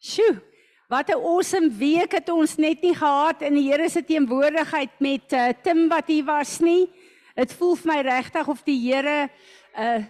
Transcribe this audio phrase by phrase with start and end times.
[0.00, 0.40] Sjoe.
[0.88, 5.32] Wat 'n awesome week het ons net nie gehad in die Here se teenwoordigheid met
[5.32, 6.88] uh, Tim wat hier was nie.
[7.36, 9.28] Dit voel vir my regtig of die Here
[9.76, 10.02] uh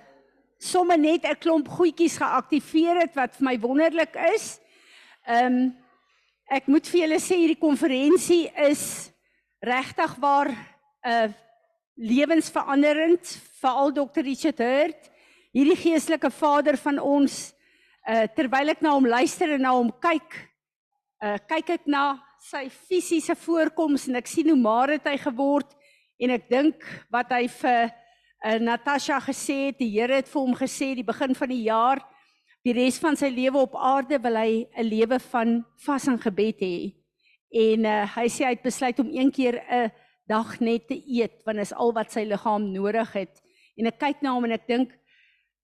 [0.59, 4.61] sommer net 'n klomp goedjies geaktiveer het wat vir my wonderlik is.
[5.27, 5.75] Um
[6.47, 9.11] ek moet vir julle sê hierdie konferensie is
[9.59, 11.33] regtig waar 'n uh,
[11.97, 13.27] lewensveranderend
[13.61, 14.23] veral Dr.
[14.23, 15.11] Richard Hurt,
[15.53, 17.55] hierdie geestelike vader van ons
[18.11, 20.39] uh terwyl ek na hom luister en na hom kyk
[21.23, 22.05] uh kyk ek na
[22.41, 25.77] sy fisiese voorkoms en ek sien hoe maar het hy geword
[26.21, 27.91] en ek dink wat hy vir
[28.45, 32.01] uh, Natasha gesê het, die Here het vir hom gesê die begin van die jaar
[32.65, 36.61] die res van sy lewe op aarde wil hy 'n lewe van vas en gebed
[36.61, 36.93] hê.
[37.51, 39.91] En uh, hy sê hy het besluit om een keer 'n
[40.29, 43.43] dag net te eet want is al wat sy liggaam nodig het.
[43.79, 44.93] En ek kyk na hom en ek dink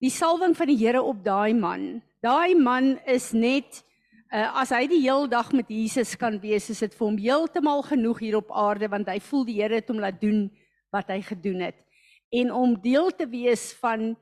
[0.01, 2.03] die salwing van die Here op daai man.
[2.27, 3.83] Daai man is net
[4.27, 7.85] Uh, as hy die heel dag met Jesus kan wees, is dit vir hom heeltemal
[7.87, 10.49] genoeg hier op aarde want hy voel die Here het hom laat doen
[10.91, 11.79] wat hy gedoen het.
[12.35, 14.17] En om deel te wees van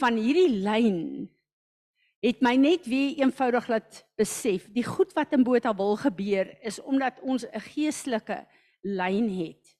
[0.00, 1.28] van hierdie lyn
[2.24, 6.80] het my net weer eenvoudig laat besef, die goed wat in Botha wil gebeur is
[6.80, 8.40] omdat ons 'n geestelike
[8.80, 9.76] lyn het.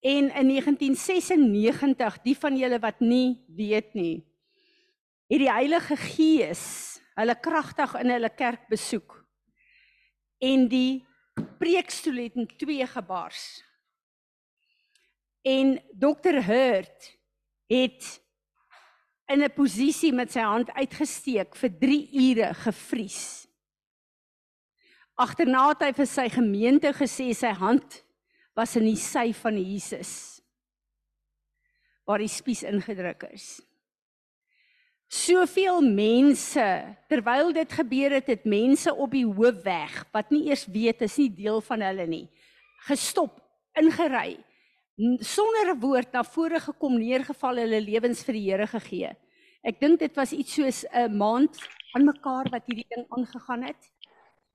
[0.00, 4.24] En in 1996, die van julle wat nie weet nie,
[5.32, 6.64] het die Heilige Gees
[7.16, 9.14] hulle kragtig in hulle kerk besoek.
[10.44, 11.06] En die
[11.60, 13.62] preekstoel het in twee gebars.
[15.48, 17.08] En Dr Hurt
[17.72, 18.10] het
[19.32, 23.48] in 'n posisie met sy hand uitgesteek vir 3 ure gevries.
[25.14, 28.04] Agterna het hy vir sy gemeente gesê sy hand
[28.54, 30.42] was in die sy van Jesus
[32.04, 33.62] waar die spies ingedruk is
[35.12, 36.64] soveel mense
[37.12, 41.28] terwyl dit gebeur het het mense op die hoofweg wat nie eers weet is nie
[41.36, 42.24] deel van hulle nie
[42.88, 43.36] gestop
[43.76, 44.38] ingery
[45.20, 49.16] sonder 'n woord na vore gekom neergeval hulle lewens vir die Here gegee.
[49.64, 51.56] Ek dink dit was iets soos 'n maand
[51.94, 53.92] aan mekaar wat hierdie ding aangegaan het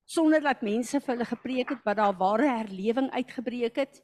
[0.06, 4.04] sonder dat mense vir hulle gepreek het wat daar ware herlewing uitgebreek het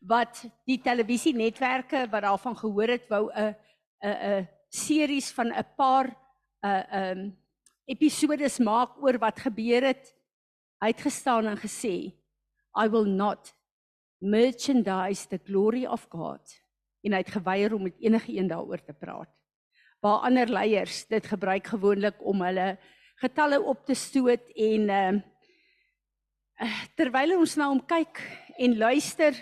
[0.00, 3.54] wat die televisienetwerke wat daarvan gehoor het wou 'n
[4.02, 6.12] 'n 'n series van 'n paar
[6.60, 7.36] uh um
[7.86, 10.14] episodes maak oor wat gebeur het.
[10.82, 12.12] Hy het gestaan en gesê,
[12.76, 13.54] I will not
[14.18, 16.42] merchandise the glory of God.
[17.02, 19.30] En hy het geweier om met enige een daaroor te praat.
[20.00, 22.76] Waar ander leiers dit gebruik gewoonlik om hulle
[23.16, 25.22] getalle op te stoot en um
[26.96, 28.20] terwyl ons na hom kyk
[28.58, 29.36] en luister,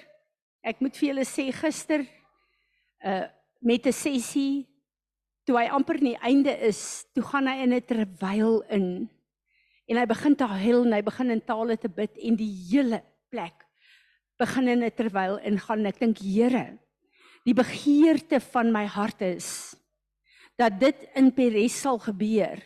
[0.63, 2.07] ek moet vir julle sê gister
[3.05, 3.27] uh
[3.65, 4.74] met 'n sessie
[5.45, 9.09] toe hy amper nie einde is, toe gaan hy in 'n terwyl in
[9.89, 13.03] en hy begin te huil en hy begin in tale te bid en die hele
[13.31, 13.67] plek
[14.41, 15.87] begin in 'n terwyl ingaan.
[15.87, 16.79] Ek dink Here,
[17.45, 19.77] die begeerte van my hart is
[20.57, 22.63] dat dit in Peres sal gebeur.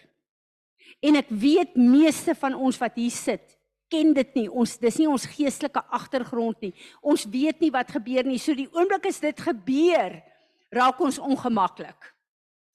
[1.00, 3.58] En ek weet meeste van ons wat hier sit,
[3.88, 4.48] ken dit nie.
[4.50, 6.74] Ons dis nie ons geestelike agtergrond nie.
[7.00, 8.38] Ons weet nie wat gebeur nie.
[8.38, 10.22] So die oomblik as dit gebeur,
[10.70, 12.17] raak ons ongemaklik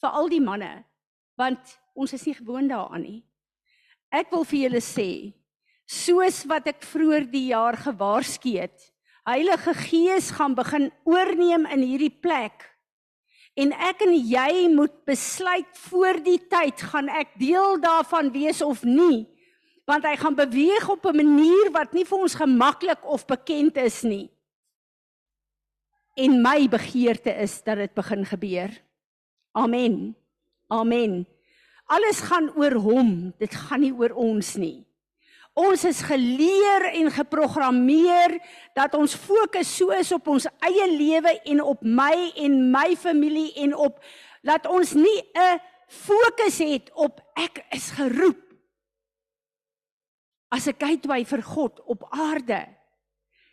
[0.03, 0.83] vir al die manne
[1.39, 3.21] want ons is nie gewoond daaraan nie.
[4.13, 5.09] Ek wil vir julle sê
[5.89, 8.77] soos wat ek vroeër die jaar gewaarsku het,
[9.23, 12.65] Heilige Gees gaan begin oorneem in hierdie plek.
[13.55, 18.81] En ek en jy moet besluit voor die tyd gaan ek deel daarvan wees of
[18.83, 19.23] nie,
[19.87, 24.03] want hy gaan beweeg op 'n manier wat nie vir ons gemaklik of bekend is
[24.03, 24.29] nie.
[26.17, 28.71] En my begeerte is dat dit begin gebeur.
[29.53, 30.15] Amen.
[30.67, 31.23] Amen.
[31.85, 34.81] Alles gaan oor hom, dit gaan nie oor ons nie.
[35.53, 38.39] Ons is geleer en geprogrammeer
[38.73, 43.51] dat ons fokus so is op ons eie lewe en op my en my familie
[43.61, 43.99] en op
[44.41, 48.41] dat ons nie 'n fokus het op ek is geroep
[50.49, 52.67] as 'n gateway vir God op aarde.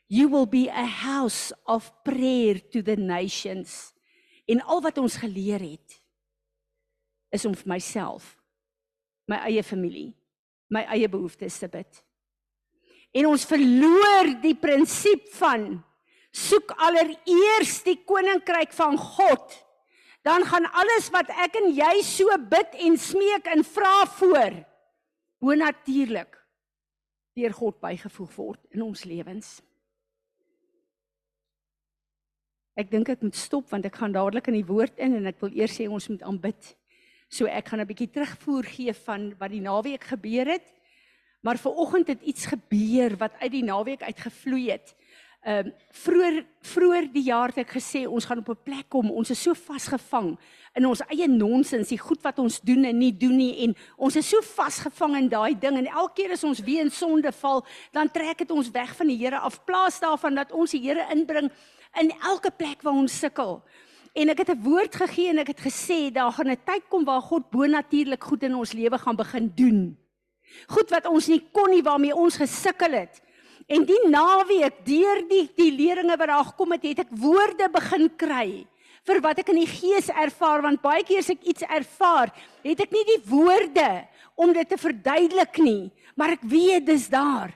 [0.06, 3.92] You will be a house of prayer to the nations.
[4.50, 5.98] En al wat ons geleer het
[7.30, 8.32] is om vir myself,
[9.30, 10.10] my eie familie,
[10.74, 12.00] my eie behoeftes te bid.
[13.14, 15.72] En ons verloor die prinsip van
[16.34, 19.54] soek allereers die koninkryk van God.
[20.26, 24.60] Dan gaan alles wat ek en jy so bid en smeek en vra voor
[25.40, 26.36] bo natuurlik
[27.38, 29.60] deur God bygevoeg word in ons lewens.
[32.76, 35.40] Ek dink ek moet stop want ek gaan dadelik in die woord in en ek
[35.40, 36.76] wil eers sê ons moet aanbid.
[37.28, 40.66] So ek gaan 'n bietjie terugvoer gee van wat die naweek gebeur het.
[41.42, 44.94] Maar ver oggend het iets gebeur wat uit die naweek uitgevloei het.
[45.40, 49.10] Ehm um, vroeër vroeër die jaar het ek gesê ons gaan op 'n plek kom.
[49.10, 50.36] Ons is so vasgevang
[50.74, 54.16] in ons eie nonsens, die goed wat ons doen en nie doen nie en ons
[54.16, 57.64] is so vasgevang in daai ding en elke keer as ons weer in sonde val,
[57.92, 59.64] dan trek dit ons weg van die Here af.
[59.64, 61.50] Plaas daarvan dat ons die Here inbring
[61.98, 63.62] in elke plek waar ons sukkel.
[64.14, 67.04] En ek het 'n woord gegee en ek het gesê daar gaan 'n tyd kom
[67.04, 69.98] waar God bonatuurlik goed in ons lewe gaan begin doen.
[70.66, 73.20] Goed wat ons nie kon nie waarmee ons gesukkel het.
[73.66, 78.10] En die naweek deur die die leringe wat daar gekom het, het ek woorde begin
[78.16, 78.66] kry
[79.06, 82.32] vir wat ek in die gees ervaar want baie keer as ek iets ervaar,
[82.64, 83.88] het ek nie die woorde
[84.36, 87.54] om dit te verduidelik nie, maar ek weet dis daar.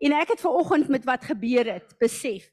[0.00, 2.50] En ek het ver oggend met wat gebeur het, besef.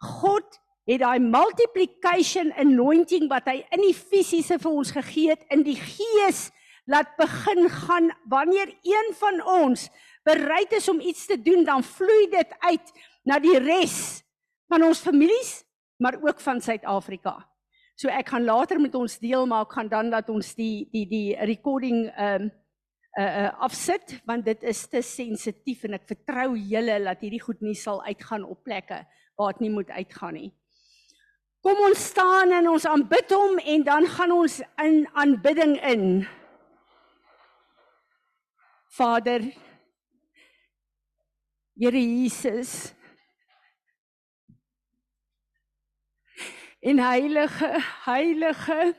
[0.00, 5.64] God het daai multiplication anointing wat hy in die fisiese vir ons gegee het in
[5.64, 6.50] die gees
[6.90, 9.88] laat begin gaan wanneer een van ons
[10.24, 12.92] bereid is om iets te doen, dan vloei dit uit
[13.24, 14.24] na die res
[14.68, 15.62] van ons families,
[16.00, 17.38] maar ook van Suid-Afrika.
[17.94, 21.06] So ek gaan later met ons deel maar ek gaan dan laat ons die die
[21.06, 22.52] die recording ehm um,
[23.14, 27.60] uh uh afsit want dit is te sensitief en ek vertrou julle dat hierdie goed
[27.62, 29.04] nie sal uitgaan op plekke
[29.34, 30.52] waar dit nie moet uitgaan nie.
[31.64, 36.26] Kom ons staan en ons aanbid hom en dan gaan ons in aanbidding in.
[38.94, 39.42] Vader
[41.74, 42.92] Here Jesus.
[46.80, 47.70] En heilige,
[48.04, 48.94] heilige,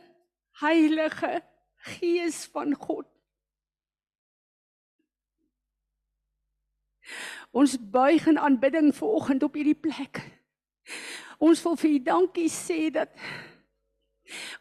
[0.52, 1.44] heilige
[1.76, 3.08] Gees van God.
[7.56, 10.20] Ons buig in aanbidding vanoggend op hierdie plek.
[11.40, 13.16] Ons wil vir U dankie sê dat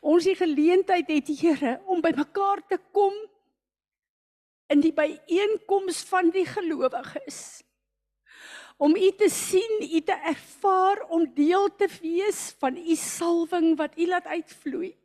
[0.05, 3.15] ons die geleentheid het, Here, om bymekaar te kom
[4.71, 7.65] in die byeenkoms van die gelowiges
[8.77, 13.99] om u te sien, u te ervaar om deel te wees van u salwing wat
[13.99, 14.97] u laat uitvloei.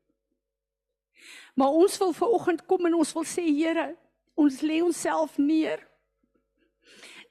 [1.54, 3.96] Maar ons wil ver oggend kom en ons wil sê Here,
[4.34, 5.89] ons lê onsself neer.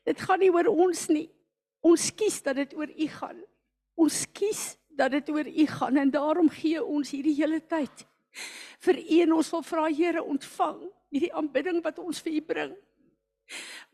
[0.08, 1.28] Dit gaan nie oor ons nie.
[1.84, 3.40] Ons kies dat dit oor u gaan.
[4.00, 8.06] Ons kies dat dit oor u gaan en daarom gee ons hierdie hele tyd
[8.84, 10.81] vir u en ons wil vra Here ontvang
[11.14, 12.75] hierdie aanbidding wat ons vir u bring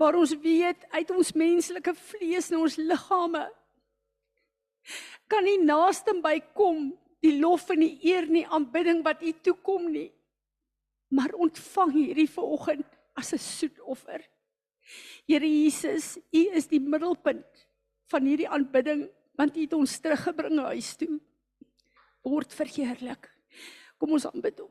[0.00, 3.44] waar ons weet uit ons menslike vlees en ons liggame
[5.30, 6.90] kan nie naaste by kom
[7.24, 10.10] die lof en die eer nie aanbidding wat U toekom nie
[11.14, 14.24] maar ontvang hierdie vanoggend as 'n soetoffer
[15.24, 17.66] Here Jesus U is die middelpunt
[18.12, 19.06] van hierdie aanbidding
[19.38, 21.16] want U het ons teruggebring huis toe.
[22.24, 23.30] Word verheerlik.
[23.98, 24.70] Kom ons aanbid hom.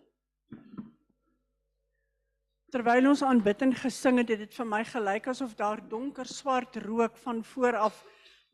[2.74, 7.18] Terwyl ons aanbidding gesing het, het dit vir my gelyk asof daar donker swart rook
[7.22, 8.00] van voor af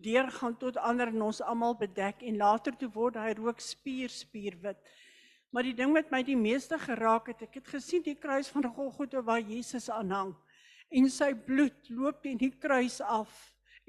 [0.04, 4.80] deurgaan tot ander en ons almal bedek en later toe word hy rook spier spierwit.
[5.52, 8.68] Maar die ding wat my die meeste geraak het, ek het gesien die kruis van
[8.68, 10.36] Golgotha waar Jesus aanhang
[10.90, 13.30] en sy bloed loop teen die kruis af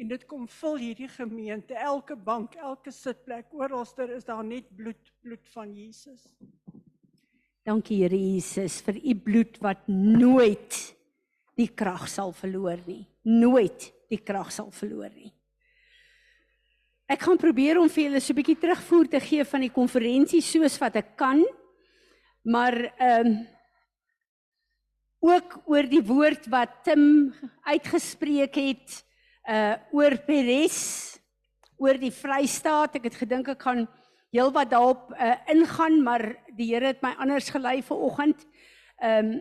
[0.00, 5.12] en dit kom vul hierdie gemeente, elke bank, elke sitplek, oralster is daar net bloed,
[5.20, 6.22] bloed van Jesus.
[7.68, 10.78] Dankie Here Jesus vir u bloed wat nooit
[11.60, 13.04] die krag sal verloor nie.
[13.28, 15.28] Nooit die krag sal verloor nie.
[17.10, 20.40] Ek gaan probeer om vir julle so 'n bietjie terugvoer te gee van die konferensie
[20.40, 21.44] soos wat ek kan.
[22.44, 23.46] Maar ehm um,
[25.20, 27.32] ook oor die woord wat Tim
[27.68, 29.00] uitgespreek het
[29.48, 31.18] uh oor Peres,
[31.80, 32.96] oor die Vrystaat.
[33.00, 33.86] Ek het gedink ek gaan
[34.30, 36.24] heel wat daarop uh, ingaan, maar
[36.56, 38.44] die Here het my anders gelei vir oggend.
[39.00, 39.40] Ehm um,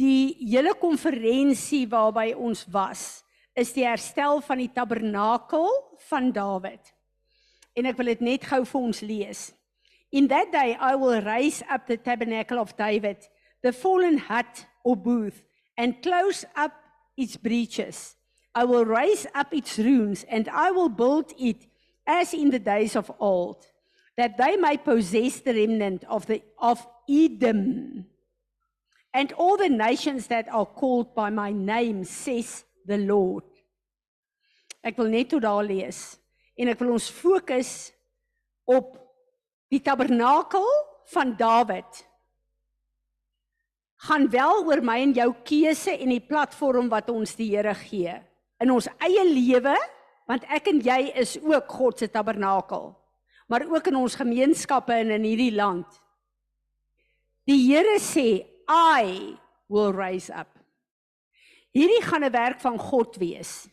[0.00, 3.20] die hele konferensie waarby ons was,
[3.52, 5.68] is die herstel van die tabernakel
[6.08, 6.94] van Dawid.
[7.76, 9.42] En ek wil dit net gou vir ons lees.
[10.08, 13.28] In that day I will raise up the tabernacle of David,
[13.62, 15.42] the fallen hut or booth,
[15.76, 16.72] and close up
[17.16, 18.16] its breaches.
[18.54, 21.66] I will raise up its ruins and I will build it
[22.06, 23.64] as in the days of old,
[24.16, 28.06] that they may possess the remnant of, the, of Edom.
[29.14, 33.44] And all the nations that are called by my name, says the Lord.
[34.82, 36.16] Ek wil net tot daar lees
[36.56, 37.90] en ek wil ons fokus
[38.64, 38.94] op
[39.68, 40.64] die tabernakel
[41.12, 42.00] van Dawid.
[44.06, 48.14] Gaan wel oor my en jou keuse en die platform wat ons die Here gee
[48.60, 49.76] in ons eie lewe
[50.28, 52.90] want ek en jy is ook God se tabernakel
[53.50, 56.00] maar ook in ons gemeenskappe en in hierdie land
[57.48, 59.36] die Here sê I
[59.68, 60.60] will raise up
[61.70, 63.68] Hierdie gaan 'n werk van God wees.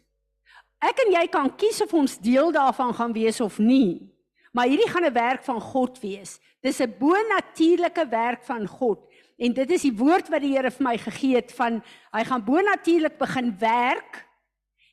[0.79, 4.13] Ek en jy kan kies of ons deel daarvan gaan wees of nie.
[4.53, 6.39] Maar hierdie gaan 'n werk van God wees.
[6.61, 9.06] Dis 'n bo-natuurlike werk van God.
[9.37, 11.81] En dit is die woord wat die Here vir my gegee het van
[12.15, 14.23] hy gaan bo-natuurlik begin werk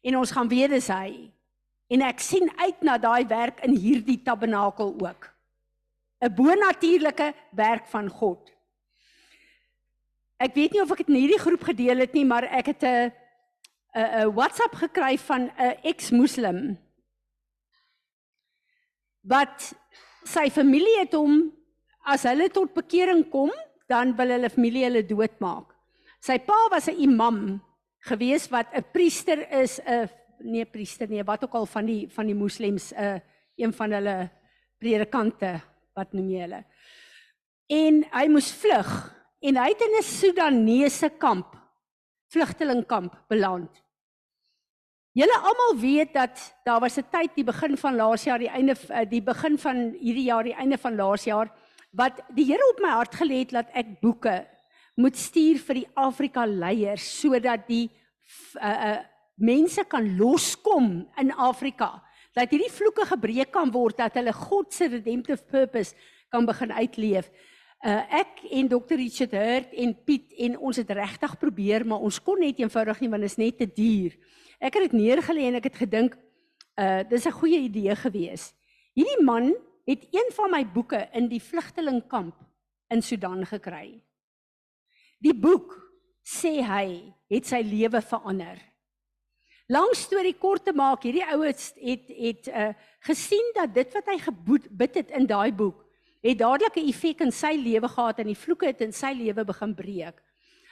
[0.05, 1.31] en ons gaan weet dis hy.
[1.89, 5.31] En ek sien uit na daai werk in hierdie tabernakel ook.
[6.21, 8.53] 'n Bo-natuurlike werk van God.
[10.41, 12.83] Ek weet nie of ek dit in hierdie groep gedeel het nie, maar ek het
[12.83, 13.13] 'n
[13.97, 16.79] 'n 'n WhatsApp gekry van 'n ex-moslim
[19.23, 19.73] wat
[20.25, 21.53] sy familie het hom
[22.05, 23.51] as hulle tot bekering kom,
[23.87, 25.73] dan wil hulle familie hulle doodmaak.
[26.21, 27.61] Sy pa was 'n imam
[28.09, 30.09] gewees wat 'n priester is, 'n
[30.41, 33.23] nee priester nee, wat ook al van die van die moslems 'n
[33.57, 34.31] een van hulle
[34.79, 35.61] predikante,
[35.95, 36.65] wat noem jy hulle?
[37.69, 38.91] En hy moes vlug
[39.41, 41.57] en hy het in 'n Sudanese kamp,
[42.29, 43.85] vlugtelingkamp beland.
[45.15, 48.75] Julle almal weet dat daar was 'n tyd die begin van laas jaar, die einde
[48.89, 51.53] eh, die begin van hierdie jaar, die einde van laas jaar
[51.95, 54.43] wat die Here op my hart gelê het dat ek boeke
[54.99, 58.99] moet stuur vir die Afrika leiers sodat die uh, uh,
[59.35, 61.99] mense kan loskom in Afrika.
[62.35, 65.95] Dat hierdie vloeke gebreek kan word dat hulle God se redemptive purpose
[66.31, 67.31] kan begin uitleef.
[67.85, 72.19] Uh, ek en Dr Richard Hurt en Piet en ons het regtig probeer maar ons
[72.23, 74.17] kon net eenvoudig nie want dit is net te duur.
[74.59, 76.19] Ek het dit neergelê en ek het gedink
[76.81, 78.55] uh dis 'n goeie idee gewees.
[78.95, 79.53] Hierdie man
[79.85, 82.37] het een van my boeke in die vlugtelingkamp
[82.93, 84.01] in Sudan gekry.
[85.19, 85.77] Die boek
[86.25, 86.87] sê hy
[87.33, 88.59] het sy lewe verander.
[89.69, 92.73] Lang storie kort te maak, hierdie ouens het het uh
[93.05, 95.85] gesien dat dit wat hy gebid het in daai boek
[96.25, 99.45] het dadelik 'n effek in sy lewe gehad en die vloeke het in sy lewe
[99.45, 100.23] begin breek.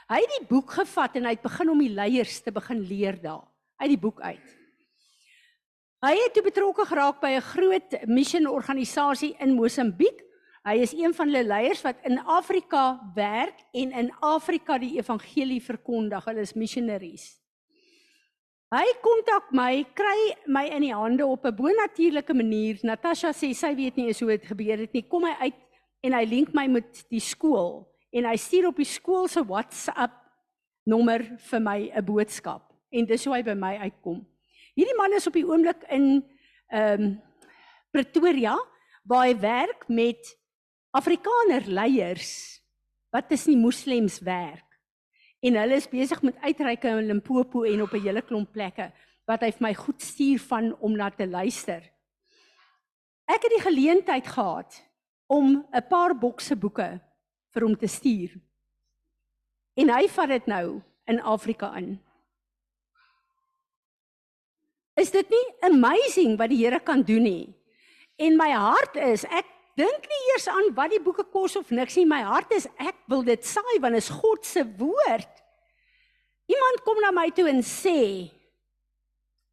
[0.08, 3.20] Hy het die boek gevat en hy het begin om die leiers te begin leer
[3.20, 3.44] daar
[3.76, 4.61] uit die boek uit.
[6.02, 10.18] Hy het toe betrokke geraak by 'n groot missionorganisasie in Mosambiek.
[10.66, 15.62] Hy is een van hulle leiers wat in Afrika werk en in Afrika die evangelie
[15.62, 16.24] verkondig.
[16.24, 17.38] Hulle is missionaries.
[18.72, 22.78] Hy kontak my, kry my in die hande op 'n bonatuurlike manier.
[22.82, 25.02] Natasha sê sy weet nie eens hoe dit gebeur het nie.
[25.02, 25.60] Kom hy uit
[26.02, 30.12] en hy link my met die skool en hy stuur op die skool se WhatsApp
[30.84, 34.31] nommer vir my 'n boodskap en dis hoe hy by my uitkom.
[34.74, 36.24] Hierdie man is op die oomblik in
[36.72, 37.20] ehm um,
[37.92, 38.54] Pretoria
[39.04, 40.30] waar hy werk met
[40.96, 42.62] Afrikaner leiers
[43.12, 44.64] wat tussen die moslems werk.
[45.44, 48.92] En hulle is besig met uitreike in Limpopo en op 'n hele klomp plekke
[49.26, 51.82] wat hy vir my goed stuur van om na te luister.
[53.28, 54.82] Ek het die geleentheid gehad
[55.26, 57.00] om 'n paar bokse boeke
[57.52, 58.40] vir hom te stuur.
[59.74, 62.00] En hy vat dit nou in Afrika in.
[64.98, 67.54] Is dit nie amazing wat die Here kan doen nie?
[68.20, 71.96] En my hart is, ek dink nie eers aan wat die boeke kos of niks
[71.96, 72.04] nie.
[72.08, 75.40] My hart is ek wil dit saai want is God se woord.
[76.52, 78.28] Iemand kom na my toe en sê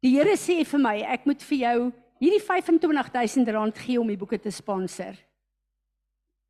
[0.00, 1.80] Die Here sê vir my, ek moet vir jou
[2.24, 5.12] hierdie 25000 rand gee om die boeke te sponsor.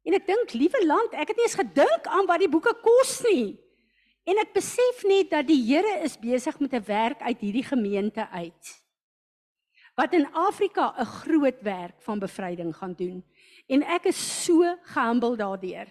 [0.07, 3.17] En ek dink, liewe land, ek het nie eens gedink aan wat die boeke kos
[3.27, 3.59] nie.
[4.23, 8.29] En ek besef net dat die Here is besig met 'n werk uit hierdie gemeente
[8.31, 8.80] uit
[10.01, 13.25] wat in Afrika 'n groot werk van bevryding gaan doen.
[13.67, 15.87] En ek is so gehumble daardeur.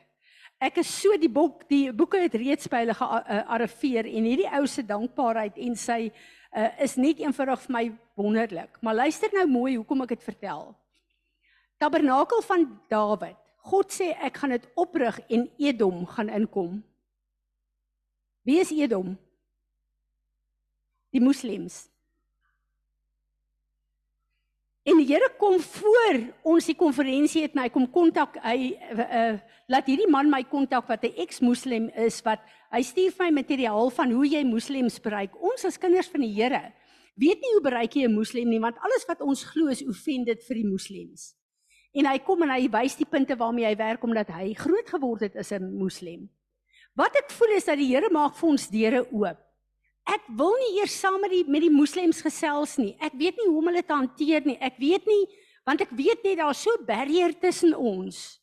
[0.58, 4.66] Ek is so die boek die boeke het reeds by hulle gearriveer en hierdie ou
[4.68, 6.12] se dankbaarheid en sy
[6.56, 8.82] uh, is net eenvoudig vir my wonderlik.
[8.82, 10.76] Maar luister nou mooi hoekom ek dit vertel.
[11.78, 13.38] Tabernakel van Dawid.
[13.58, 16.84] God sê ek gaan dit oprig en Edom gaan inkom.
[18.44, 19.18] Wie is Edom?
[21.12, 21.89] Die moslems.
[24.90, 26.18] En die Here kom voor
[26.50, 29.36] ons die konferensie het hy kom kontak hy uh,
[29.70, 32.42] laat hierdie man my kontak wat 'n ex-moslem is wat
[32.74, 35.36] hy stuur my materiaal van hoe jy moslems bereik.
[35.38, 36.74] Ons as kinders van die Here
[37.16, 40.42] weet nie hoe bereik jy 'n moslem nie want alles wat ons glo is offended
[40.48, 41.36] vir die moslems.
[41.94, 45.22] En hy kom en hy wys die punte waarmee hy werk omdat hy groot geword
[45.22, 46.30] het as 'n moslem.
[46.96, 49.49] Wat ek voel is dat die Here maak vir ons deure oop.
[50.10, 52.96] Ek wil nie eers saam met die met die moslems gesels nie.
[52.98, 54.58] Ek weet nie hoe om hulle te hanteer nie.
[54.58, 55.26] Ek weet nie
[55.68, 58.40] want ek weet net daar's so 'n barrier tussen ons.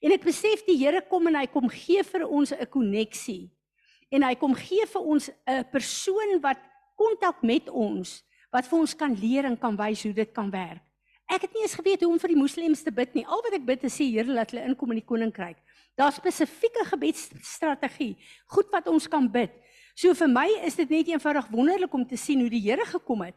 [0.00, 3.50] En ek besef die Here kom en hy kom gee vir ons 'n koneksie.
[4.10, 6.58] En hy kom gee vir ons 'n persoon wat
[6.96, 10.82] kontak met ons wat vir ons kan leer en kan wys hoe dit kan werk.
[11.26, 13.24] Ek het nie eens geweet hoe om vir die moslems te bid nie.
[13.24, 15.56] Al wat ek bid is sê Here laat hulle inkom in die koninkryk.
[15.96, 18.16] Daar's spesifieke gebedsstrategie,
[18.46, 19.50] goed wat ons kan bid.
[19.94, 23.26] So vir my is dit net eenvoudig wonderlik om te sien hoe die Here gekom
[23.26, 23.36] het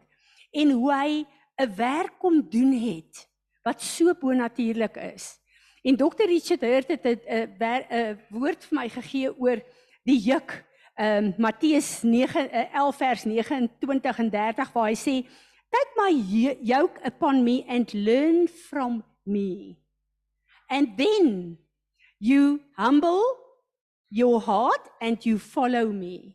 [0.56, 1.26] en hoe hy
[1.60, 3.28] 'n werk kom doen het
[3.64, 5.40] wat so bonatuurlik is.
[5.84, 9.62] En Dr Richard Hurt het 'n 'n woord vir my gegee oor
[10.04, 10.66] die juk.
[10.96, 15.28] Ehm um, Matteus 9 11 vers 29 en 30 waar hy sê
[15.70, 16.12] take my
[16.62, 19.78] yoke upon me and learn from me.
[20.70, 21.58] And then
[22.18, 23.24] you humble
[24.10, 26.35] your heart and you follow me.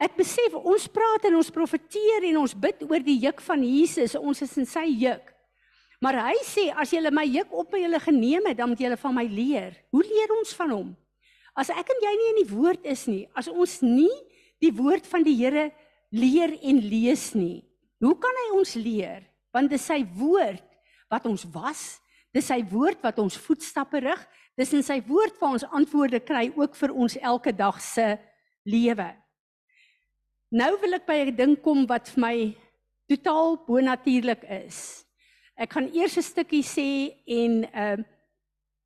[0.00, 4.16] Ek besef ons praat en ons profeteer en ons bid oor die juk van Jesus.
[4.16, 5.26] Ons is in sy juk.
[6.00, 8.96] Maar hy sê as julle my juk op my julle geneem het, dan moet julle
[8.96, 9.76] van my leer.
[9.92, 10.88] Hoe leer ons van hom?
[11.52, 14.12] As ek en jy nie in die woord is nie, as ons nie
[14.64, 15.68] die woord van die Here
[16.08, 17.60] leer en lees nie,
[18.00, 19.26] hoe kan hy ons leer?
[19.52, 20.64] Want dit is sy woord
[21.12, 22.00] wat ons was.
[22.32, 24.20] Dis sy woord wat ons voetstappe rig.
[24.56, 28.14] Dis in sy woord waar ons antwoorde kry ook vir ons elke dag se
[28.64, 29.10] lewe.
[30.50, 32.36] Nou wil ek by 'n ding kom wat vir my
[33.06, 35.06] totaal bonatuurlik is.
[35.54, 38.04] Ek gaan eers 'n stukkie sê en ehm uh,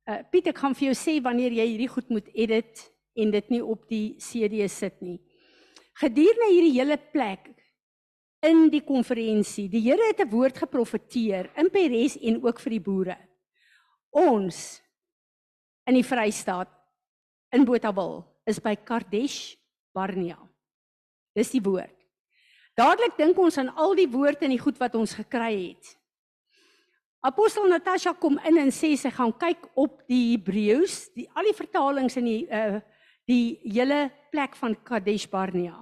[0.09, 3.63] uh, Pieter kan vir jou sê wanneer jy hierdie goed moet edit en dit nie
[3.63, 5.19] op die CD sit nie.
[5.97, 7.49] Gedurende hierdie hele plek
[8.45, 12.79] in die konferensie, die Here het 'n woord geprofeteer in Peres en ook vir die
[12.83, 13.17] boere.
[14.11, 14.81] Ons
[15.87, 16.69] in die Vrystaat
[17.51, 19.55] in Botawil is by Kardesh
[19.93, 20.54] Barnea.
[21.35, 21.93] Dis die woord.
[22.75, 25.93] Dadelik dink ons aan al die woorde en die goed wat ons gekry het.
[27.25, 31.57] Apostel Natasha kom in en sê sy gaan kyk op die Hebreëus, die al die
[31.57, 32.81] vertalings in die uh
[33.25, 35.79] die hele plek van Kadesh Barnea.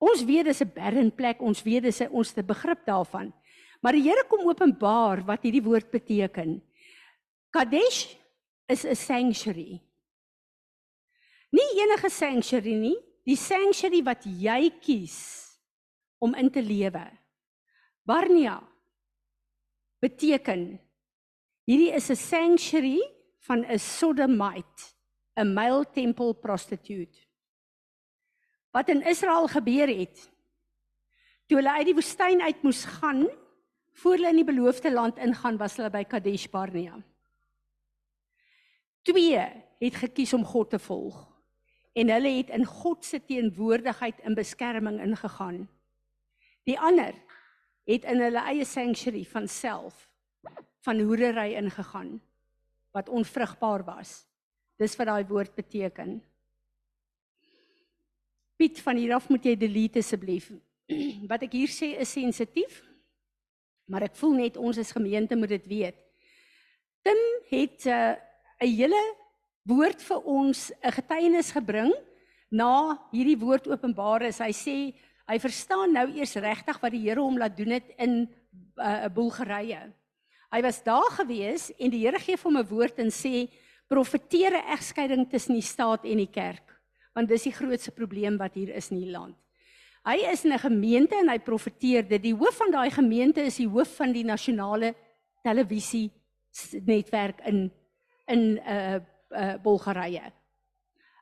[0.00, 3.32] Ons weet dis 'n barren plek, ons weet dis 'n ons te begrip daarvan.
[3.82, 6.62] Maar die Here kom openbaar wat hierdie woord beteken.
[7.50, 8.16] Kadesh
[8.68, 9.82] is 'n sanctuary.
[11.50, 15.18] Nie enige sanctuary nie, die sanctuary wat jy kies
[16.22, 17.04] om in te lewe.
[18.06, 18.60] Barnia
[20.02, 20.76] beteken
[21.66, 23.02] hierdie is 'n sanctuary
[23.46, 24.94] van 'n sodomite,
[25.36, 27.18] 'n male temple prostitute.
[28.72, 30.30] Wat in Israel gebeur het
[31.46, 33.26] toe hulle uit die woestyn uit moes gaan
[33.92, 37.02] voor hulle in die beloofde land ingaan was hulle by Kadesh Barnea.
[39.02, 39.38] Twee
[39.78, 41.35] het gekies om God te volg
[41.96, 45.64] en hulle het in God se teenwoordigheid in beskerming ingegaan.
[46.68, 47.14] Die ander
[47.88, 50.04] het in hulle eie sanctuary van self
[50.86, 52.18] van hoerery ingegaan
[52.94, 54.24] wat onvrugbaar was.
[54.76, 56.20] Dis wat daai woord beteken.
[58.56, 60.48] Piet van hier af moet jy delete asseblief.
[61.30, 62.78] Wat ek hier sê is sensitief.
[63.92, 65.98] Maar ek voel net ons as gemeente moet dit weet.
[67.04, 69.02] Tim het eh, 'n uh, hele
[69.66, 71.92] woord vir ons 'n getuienis gebring
[72.50, 74.38] na hierdie woord openbaar is.
[74.38, 74.94] Hy sê
[75.26, 78.28] hy verstaan nou eers regtig wat die Here hom laat doen het in 'n
[78.78, 79.92] uh, Bulgarië.
[80.52, 83.50] Hy was daar gewees en die Here gee hom 'n woord en sê
[83.88, 86.78] profeteer 'n egskeiding tussen die staat en die kerk,
[87.14, 89.36] want dis die grootste probleem wat hier is in die land.
[90.06, 92.22] Hy is in 'n gemeente en hy profeteer dit.
[92.22, 94.94] Die hoof van daai gemeente is die hoof van die nasionale
[95.42, 96.10] televisie
[96.84, 97.72] netwerk in
[98.28, 99.00] in 'n uh,
[99.30, 100.32] uh, Bulgarië.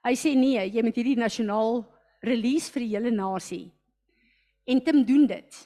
[0.05, 1.85] Hy sê nee, jy moet hierdie nasionaal
[2.25, 3.71] release vir die hele nasie.
[4.69, 5.63] En Tim doen dit.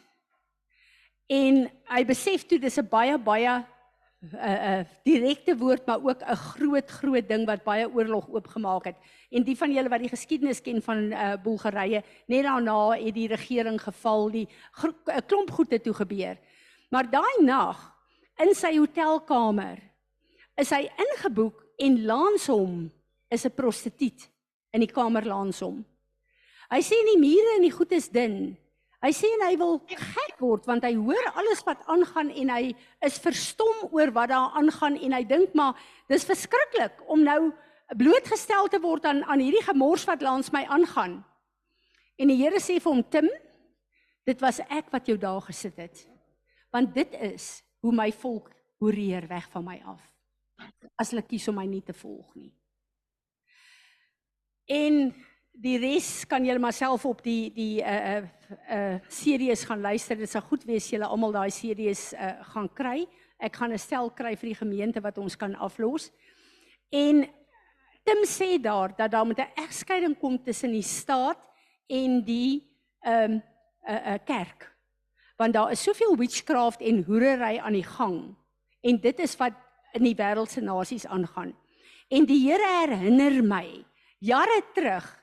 [1.29, 3.65] En hy besef toe dis 'n baie baie 'n
[4.35, 8.85] uh, 'n uh, direkte woord maar ook 'n groot groot ding wat baie oorlog oopgemaak
[8.85, 8.97] het.
[9.31, 13.29] En die van julle wat die geskiedenis ken van uh, Bulgarië, net daarna het die
[13.29, 14.49] regering geval, die
[14.83, 16.39] 'n klomp goede toe gebeur.
[16.91, 17.95] Maar daai nag
[18.39, 19.79] in sy hotelkamer
[20.57, 22.91] is hy ingeboek en langs hom
[23.31, 24.29] is 'n prostituut
[24.73, 25.85] in die kamer langs hom.
[26.71, 28.57] Hy sê die mure en die goed is dun.
[28.99, 32.75] Hy sê hy wil gek word want hy hoor alles wat aangaan en hy
[33.07, 35.79] is verstom oor wat daar aangaan en hy dink maar
[36.11, 37.53] dis verskriklik om nou
[37.97, 41.23] blootgestel te word aan aan hierdie gemors wat langs my aangaan.
[42.19, 43.31] En die Here sê vir hom Tim,
[44.27, 46.03] dit was ek wat jou daar gesit het.
[46.75, 48.51] Want dit is hoe my volk
[48.83, 50.03] hoereer weg van my af.
[50.97, 52.53] As hulle kies om my nie te volg nie.
[54.69, 55.15] En
[55.59, 58.23] die res kan julle maar self op die die uh
[58.71, 60.17] uh series gaan luister.
[60.17, 63.07] Dit sal goed wees julle almal daai series uh gaan kry.
[63.39, 66.11] Ek gaan 'n stel kry vir die gemeente wat ons kan aflos.
[66.91, 67.27] En
[68.09, 71.39] Tim sê daar dat daar moet 'n egskeiding kom tussen die staat
[71.87, 72.65] en die
[73.01, 73.43] ehm um, 'n
[73.91, 74.77] uh, uh, kerk.
[75.37, 78.37] Want daar is soveel witchcraft en hoerery aan die gang.
[78.81, 79.53] En dit is wat
[79.95, 81.55] in die wêreldse nasies aangaan.
[82.11, 83.85] En die Here herinner my
[84.21, 85.19] jare terug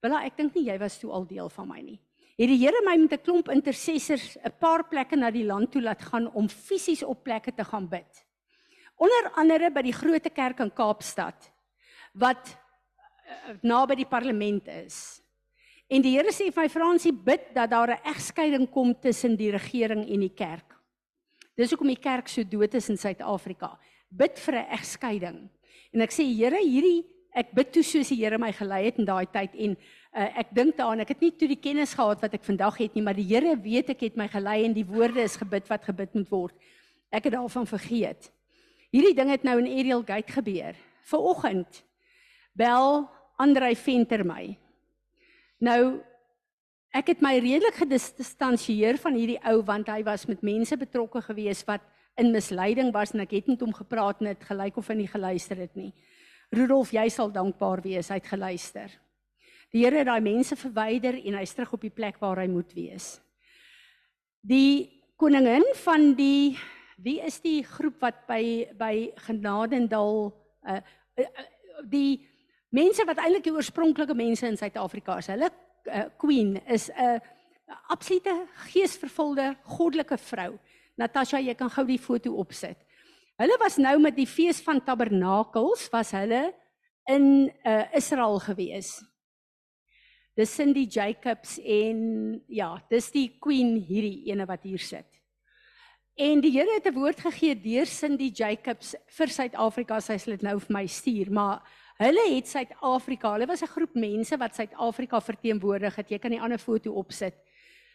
[0.00, 1.98] Willa, ek dink nie jy was toe al deel van my nie.
[2.40, 5.82] Het die Here my met 'n klomp intercessors 'n paar plekke na die land toe
[5.82, 8.24] laat gaan om fisies op plekke te gaan bid.
[8.96, 11.52] Onder andere by die Grote Kerk in Kaapstad
[12.14, 15.20] wat uh, naby die parlement is.
[15.88, 19.50] En die Here sê vir my Fransie bid dat daar 'n egskeiding kom tussen die
[19.50, 20.76] regering en die kerk.
[21.56, 23.78] Dis hoekom die kerk so dood is in Suid-Afrika.
[24.10, 25.48] Bid vir 'n egskeiding.
[25.94, 29.06] En ek sê Here, hierdie ek bid toe soos die Here my gelei het in
[29.06, 32.34] daai tyd en uh, ek dink daaraan, ek het nie toe die kennis gehad wat
[32.34, 35.22] ek vandag het nie, maar die Here weet ek het my gelei en die woorde
[35.22, 36.54] is gebid wat gebid moet word.
[37.10, 38.30] Ek het daarvan vergeet.
[38.90, 40.78] Hierdie ding het nou in Ariel Gate gebeur.
[41.06, 41.84] Vanoggend
[42.58, 43.06] bel
[43.38, 44.56] Andrei Venter my.
[45.62, 46.00] Nou
[46.90, 51.62] ek het my redelik gedistansieer van hierdie ou want hy was met mense betrokke gewees
[51.68, 51.84] wat
[52.20, 55.10] in misleiding was en ek het met hom gepraat en dit gelyk of hy nie
[55.10, 55.90] geluister het nie.
[56.54, 58.92] Rudolf, jy sal dankbaar wees hy het geluister.
[59.70, 62.72] Die Here het daai mense verwyder en hy's terug op die plek waar hy moet
[62.74, 63.20] wees.
[64.42, 66.58] Die koningin van die
[67.00, 68.42] wie is die groep wat by
[68.76, 68.94] by
[69.26, 70.30] Genadendal
[70.68, 70.80] uh,
[71.16, 71.48] uh
[71.88, 72.20] die
[72.76, 75.30] mense wat eintlik die oorspronklike mense in Suid-Afrika is.
[75.32, 77.20] Hulle uh, queen is 'n uh,
[77.88, 78.34] absolute
[78.68, 80.58] geesvervulde goddelike vrou.
[81.00, 82.76] Natasha, jy kan gou die foto opsit.
[83.40, 86.50] Hulle was nou met die fees van tabernakels was hulle
[87.08, 88.98] in uh, Israel gewees.
[90.36, 92.02] Dis Cindy Jacobs en
[92.52, 95.08] ja, dis die queen hierdie ene wat hier sit.
[96.20, 100.42] En die Here het 'n woord gegee deur Cindy Jacobs vir Suid-Afrika, sy sal dit
[100.42, 101.62] nou vir my stuur, maar
[101.98, 106.10] hulle het Suid-Afrika, hulle was 'n groep mense wat Suid-Afrika verteenwoordig het.
[106.10, 107.34] Jy kan die ander foto opsit.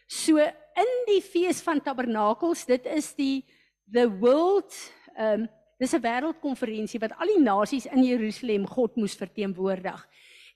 [0.06, 3.44] So in die fees van Tabernakels, dit is die
[3.90, 4.74] the world
[5.16, 10.08] ehm um, dis 'n wêreldkonferensie wat al die nasies in Jerusalem God moes verteenwoordig.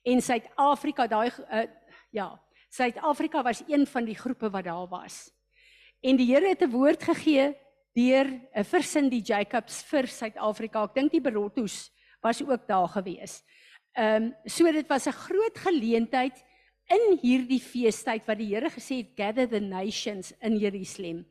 [0.03, 1.67] En Suid-Afrika, daai uh,
[2.11, 5.31] ja, Suid-Afrika was een van die groepe wat daar was.
[6.01, 7.55] En die Here het 'n woord gegee
[7.93, 10.85] deur 'n versin die Jacobs vir Suid-Afrika.
[10.85, 11.91] Ek dink die Berottos
[12.23, 13.43] was ook daar gewees.
[13.93, 16.45] Ehm um, so dit was 'n groot geleentheid
[16.91, 21.25] in hierdie feestyd wat die Here gesê het gather the nations in Jerusalem.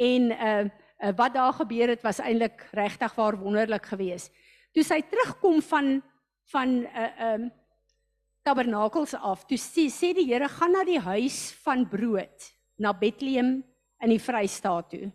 [0.00, 4.32] En uh, uh, wat daar gebeur het was eintlik regtig waar wonderlik geweest.
[4.72, 6.00] Toe sy terugkom van
[6.52, 7.50] van 'n uh, um,
[8.42, 13.62] tabernakels af, toe sê, sê die Here gaan na die huis van brood na Bethlehem
[14.02, 15.12] in die Vrystaat toe.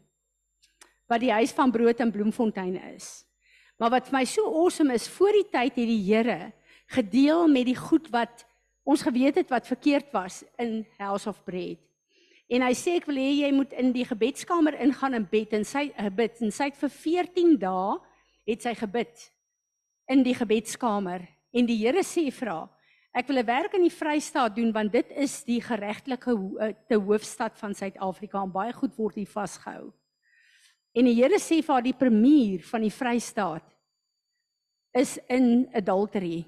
[1.07, 3.25] Wat die huis van brood in Bloemfontein is.
[3.77, 6.53] Maar wat vir my so awesome is, voor die tyd het die Here
[6.87, 8.45] gedeel met die goed wat
[8.87, 11.81] ons geweet het wat verkeerd was in House of Bread.
[12.47, 15.67] En hy sê ek wil hê jy moet in die gebedskamer ingaan en bid en
[15.67, 17.97] sy uh, bid en sy het vir 14 dae
[18.47, 19.27] het sy gebid
[20.07, 22.63] in die gebedskamer en die Here sê vra
[23.17, 26.99] Ek wil 'n werk in die Vrystaat doen want dit is die geregtelike eh, te
[27.01, 29.89] hoofstad van Suid-Afrika en baie goed word hier vasgehou.
[30.93, 33.65] En die Here sê vir haar die premier van die Vrystaat
[34.93, 36.45] is in adultery.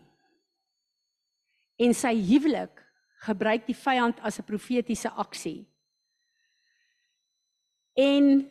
[1.80, 2.84] En sy huwelik
[3.26, 5.66] gebruik die vyand as 'n profetiese aksie.
[7.96, 8.50] En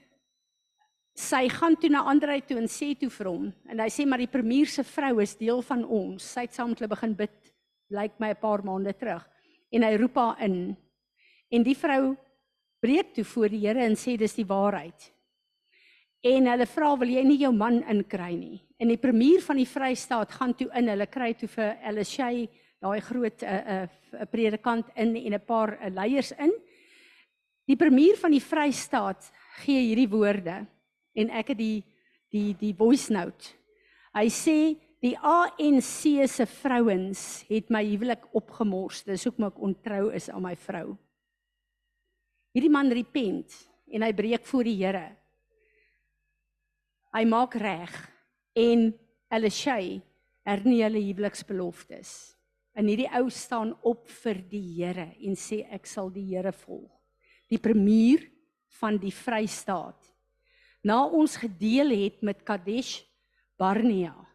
[1.15, 4.19] sy gaan toe na Andrei toe en sê toe vir hom en hy sê maar
[4.19, 6.23] die premier se vrou is deel van ons.
[6.23, 7.55] Sy het saam met hulle begin bid
[7.91, 9.25] lyk my 'n paar maande terug.
[9.73, 10.77] En hy roep haar in.
[11.51, 12.17] En die vrou
[12.81, 15.13] breek toe voor die Here en sê dis die waarheid.
[16.23, 18.61] En hulle vra wil jy nie jou man inkry nie?
[18.79, 20.89] En die premier van die Vrystaat gaan toe in.
[20.89, 22.49] Hulle kry toe vir Elishay
[22.83, 26.53] daai groot 'n uh, 'n uh, predikant in en 'n paar uh, leiers in
[27.67, 29.33] die premier van die Vrystaat
[29.65, 30.67] gee hierdie woorde
[31.15, 31.85] en ek het die
[32.31, 33.55] die die voice note
[34.15, 39.05] hy sê Die ANC se vrouens het my huwelik opgemors.
[39.07, 40.97] Dis hoekom ek ontrou is aan my vrou.
[42.57, 43.55] Hierdie man repent
[43.95, 45.05] en hy breek voor die Here.
[47.15, 47.95] Hy maak reg
[48.59, 48.91] en
[49.31, 50.01] Elishay
[50.49, 52.11] hernie hulle huweliksbeloftes.
[52.79, 56.93] En hierdie ou staan op vir die Here en sê ek sal die Here volg.
[57.51, 58.23] Die premier
[58.79, 59.99] van die Vrystaat.
[60.87, 63.01] Na ons gedeel het met Kadesh
[63.59, 64.29] Barnea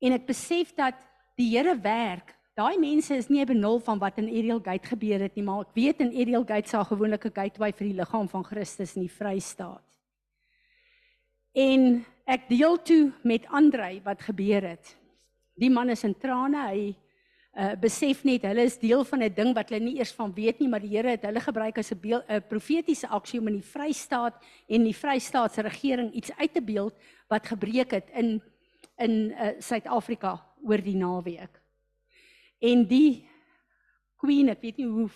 [0.00, 0.96] En ek besef dat
[1.38, 2.32] die Here werk.
[2.56, 5.76] Daai mense is nie benul van wat in Ariel Gate gebeur het nie, maar ek
[5.76, 9.12] weet in Ariel Gate sal gewoonlik 'n gateway vir die liggaam van Christus in die
[9.12, 9.84] Vrystaat.
[11.54, 14.96] En ek deel toe met Andrei wat gebeur het.
[15.60, 16.64] Die man is in trane.
[16.70, 16.90] Hy
[17.50, 20.60] uh besef net hulle is deel van 'n ding wat hulle nie eers van weet
[20.60, 23.70] nie, maar die Here het hulle gebruik as 'n 'n profetiese aksie om in die
[23.72, 26.94] Vrystaat en die Vrystaat se regering iets uit te beeld
[27.28, 28.40] wat gebreek het in
[28.98, 31.60] in uh, Suid-Afrika oor die naweek.
[32.60, 33.26] En die
[34.20, 35.08] Queen, ek weet nie hoe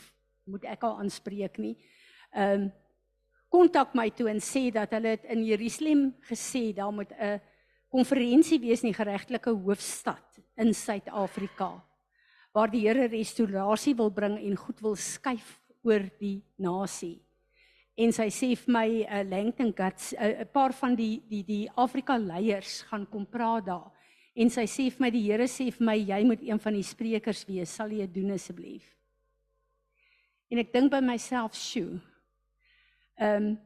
[0.44, 1.76] moet ek haar aanspreek nie.
[2.32, 2.72] Ehm um,
[3.54, 7.40] kontak my toe en sê dat hulle dit in Jerusalem gesê daar moet 'n
[7.94, 11.76] konferensie wees in die geregtelike hoofstad in Suid-Afrika
[12.54, 17.16] waar die Here restaurasie wil bring en goed wil skuif oor die nasie.
[17.98, 21.42] En sy sê vir my 'n uh, Langton Guts 'n uh, paar van die die
[21.42, 23.90] die Afrika leiers gaan kom praat daar.
[24.34, 26.82] En sy sê vir my die Here sê vir my jy moet een van die
[26.82, 27.70] sprekers wees.
[27.74, 28.86] Sal jy doen asseblief?
[30.50, 32.00] En ek dink by myself, "Sjoe,
[33.16, 33.58] Ehm um,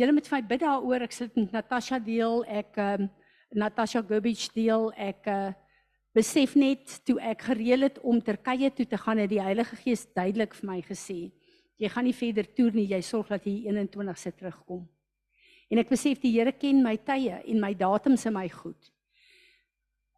[0.00, 1.02] julle moet vir my bid daaroor.
[1.04, 3.10] Ek sit met Natasha deel, ek ehm um,
[3.54, 5.52] Natasha Gobich deel, ek uh,
[6.14, 10.02] besef net toe ek gereël het om Turkye toe te gaan, het die Heilige Gees
[10.10, 11.18] duidelik vir my gesê,
[11.78, 14.82] jy gaan nie verder toer nie, jy sorg dat jy 21ste terugkom.
[15.70, 18.90] En ek besef die Here ken my tye en my datums in my goed.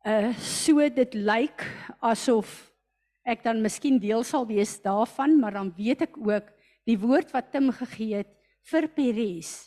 [0.06, 1.64] Uh so dit lyk
[2.00, 2.50] asof
[3.26, 6.52] ek dan miskien deel sal wees daarvan, maar dan weet ek ook
[6.86, 8.32] die woord wat Tim gegee het
[8.70, 9.66] vir Peres.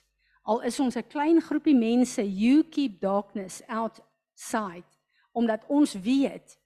[0.49, 4.89] Al is ons 'n klein groepie mense, you keep darkness outside,
[5.31, 6.57] omdat ons weet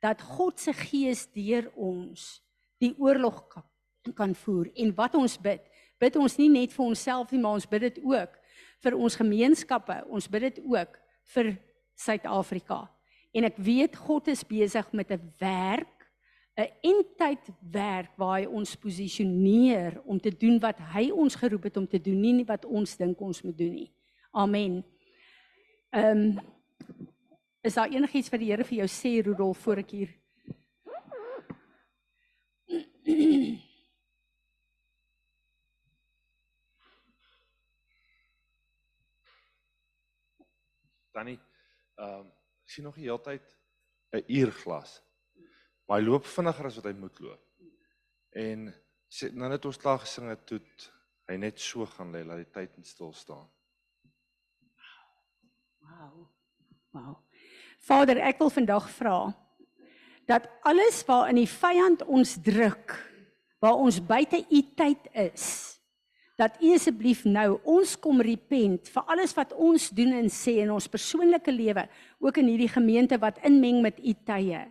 [0.00, 2.42] dat God se gees deur ons
[2.78, 3.64] die oorlog kan,
[4.14, 5.62] kan voer en wat ons bid,
[5.98, 8.38] bid ons nie net vir onsself nie, maar ons bid dit ook
[8.84, 10.98] vir ons gemeenskappe, ons bid dit ook
[11.34, 11.56] vir
[11.94, 12.84] Suid-Afrika.
[13.34, 15.93] En ek weet God is besig met 'n werk
[16.56, 21.76] 'n eindtyd werk waar hy ons posisioneer om te doen wat hy ons geroep het
[21.76, 23.90] om te doen, nie wat ons dink ons moet doen nie.
[24.30, 24.84] Amen.
[25.90, 26.52] Ehm um,
[27.64, 30.10] is daar enigiets wat die Here vir jou sê Rudolf voor ek hier
[41.14, 41.38] Danny,
[41.94, 42.30] ehm um,
[42.64, 43.58] ek sien nog die hele tyd
[44.12, 45.03] 'n uurglas.
[45.86, 47.42] Maar hy loop vinniger as wat hy moet loop.
[48.34, 48.68] En
[49.12, 50.60] sê nou net ons klaar gesing het toe
[51.30, 53.46] hy net so gaan lê laat die tyd net stil staan.
[55.84, 56.26] Wow.
[56.94, 57.14] Wow.
[57.84, 59.18] Vader, ek wil vandag vra
[60.24, 62.94] dat alles waarin die vyand ons druk,
[63.60, 65.74] waar ons buite u tyd is,
[66.40, 70.72] dat u asseblief nou ons kom repent vir alles wat ons doen en sê in
[70.72, 71.84] ons persoonlike lewe,
[72.24, 74.64] ook in hierdie gemeente wat inmeng met u tye.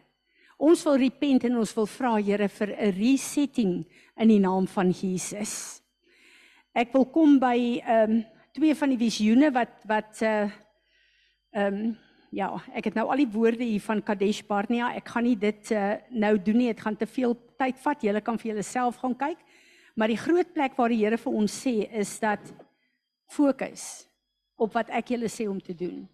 [0.63, 3.73] Ons wil repent en ons wil vra Here vir 'n resetting
[4.15, 5.81] in die naam van Jesus.
[6.73, 10.49] Ek wil kom by ehm um, twee van die visioene wat wat uh
[11.51, 11.97] ehm um,
[12.31, 14.95] ja, ek het nou al die woorde hier van Kadesh Barnea.
[14.95, 16.73] Ek gaan nie dit uh, nou doen nie.
[16.73, 18.01] Dit gaan te veel tyd vat.
[18.01, 19.37] Julle kan vir julleself gaan kyk.
[19.95, 22.53] Maar die groot plek waar die Here vir ons sê is dat
[23.29, 24.07] fokus
[24.55, 26.07] op wat ek julle sê om te doen.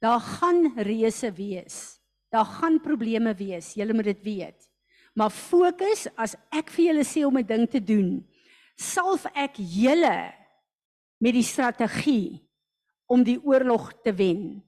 [0.00, 1.96] Daar gaan reëse wees.
[2.36, 4.66] Daar gaan probleme wees, julle moet dit weet.
[5.16, 8.28] Maar fokus as ek vir julle sê om 'n ding te doen,
[8.76, 10.34] salf ek julle
[11.18, 12.44] met die strategie
[13.08, 14.62] om die oorlog te wen.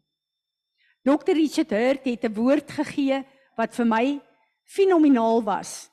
[1.05, 1.37] Dr.
[1.37, 3.25] Richard Hurt het 'n woord gegee
[3.57, 4.21] wat vir my
[4.65, 5.91] fenomenaal was.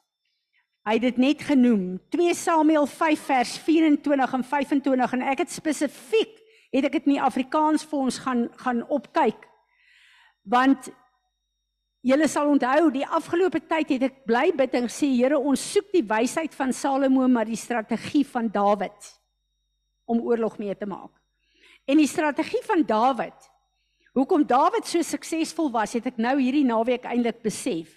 [0.85, 5.51] Hy het dit net genoem, 2 Samuel 5 vers 24 en 25 en ek het
[5.51, 6.39] spesifiek
[6.71, 9.49] het ek dit in die Afrikaans vir ons gaan gaan opkyk.
[10.43, 10.89] Want
[12.05, 15.87] Julle sal onthou, die afgelope tyd het ek bly bid en sê Here, ons soek
[15.95, 19.07] die wysheid van Salomo, maar die strategie van Dawid
[20.05, 21.09] om oorlog mee te maak.
[21.89, 23.47] En die strategie van Dawid,
[24.13, 27.89] hoekom Dawid so suksesvol was, het ek nou hierdie naweek eintlik besef.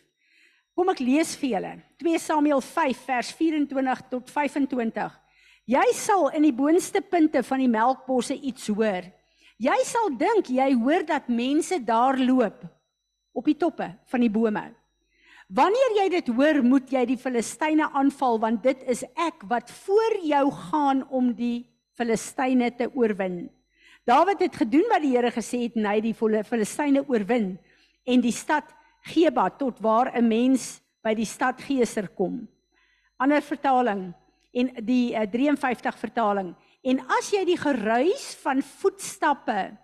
[0.72, 1.74] Kom ek lees vir julle.
[2.00, 5.20] 2 Samuel 5 vers 24 tot 25.
[5.68, 9.04] Jy sal in die boonste punte van die melkbosse iets hoor.
[9.60, 12.64] Jy sal dink jy hoor dat mense daar loop
[13.38, 14.64] op die toppe van die bome.
[15.48, 20.18] Wanneer jy dit hoor, moet jy die Filistyne aanval want dit is ek wat voor
[20.26, 23.46] jou gaan om die Filistyne te oorwin.
[24.08, 27.54] Dawid het gedoen wat die Here gesê het en hy die Filistyne oorwin
[28.08, 28.74] en die stad
[29.08, 32.48] Geba tot waar 'n mens by die stad Geser kom.
[33.16, 34.12] Ander vertaling
[34.52, 39.76] en die uh, eh, 53 vertaling en as jy die geruis van voetstappe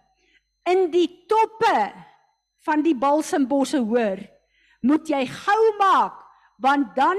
[0.69, 1.93] in die toppe
[2.65, 4.21] van die balsembosse hoor,
[4.85, 6.21] moet jy gou maak
[6.63, 7.19] want dan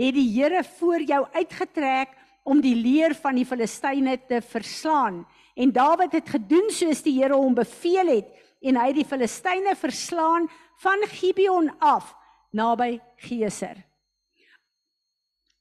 [0.00, 2.14] het die Here voor jou uitgetrek
[2.48, 5.26] om die leer van die Filistyne te verslaan.
[5.54, 8.30] En Dawid het gedoen soos die Here hom beveel het
[8.64, 10.48] en hy het die Filistyne verslaan
[10.80, 12.14] van Gibeon af
[12.56, 13.76] naby Geser.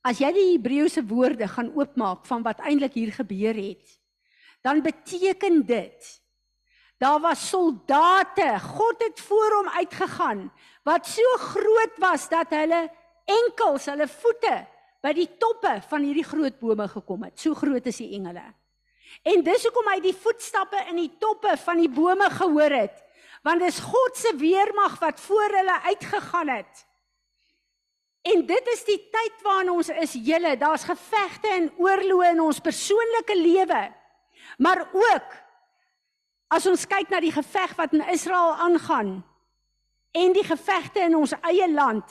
[0.08, 4.00] As jy die Hebreëse woorde gaan oopmaak van wat eintlik hier gebeur het,
[4.64, 6.08] dan beteken dit
[7.00, 8.60] Daar was soldate.
[8.60, 10.52] God het voor hom uitgegaan
[10.84, 12.90] wat so groot was dat hulle
[13.30, 14.56] enkels hulle voete
[15.04, 17.40] by die toppe van hierdie groot bome gekom het.
[17.40, 18.44] So groot is die engele.
[19.24, 23.00] En dis hoekom hy die voetstappe in die toppe van die bome gehoor het,
[23.48, 26.86] want dis God se weermag wat voor hulle uitgegaan het.
[28.28, 32.60] En dit is die tyd waarin ons is, julle, daar's gevegte en oorloë in ons
[32.62, 33.84] persoonlike lewe.
[34.60, 35.38] Maar ook
[36.50, 39.20] as ons kyk na die geveg wat in Israel aangaan
[40.18, 42.06] en die gevegte in ons eie land,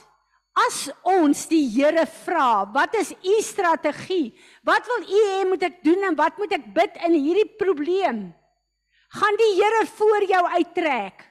[0.67, 4.33] as ons die Here vra, wat is u strategie?
[4.67, 8.21] Wat wil u hê moet ek doen en wat moet ek bid in hierdie probleem?
[9.19, 11.27] Gaan die Here voor jou uittrek.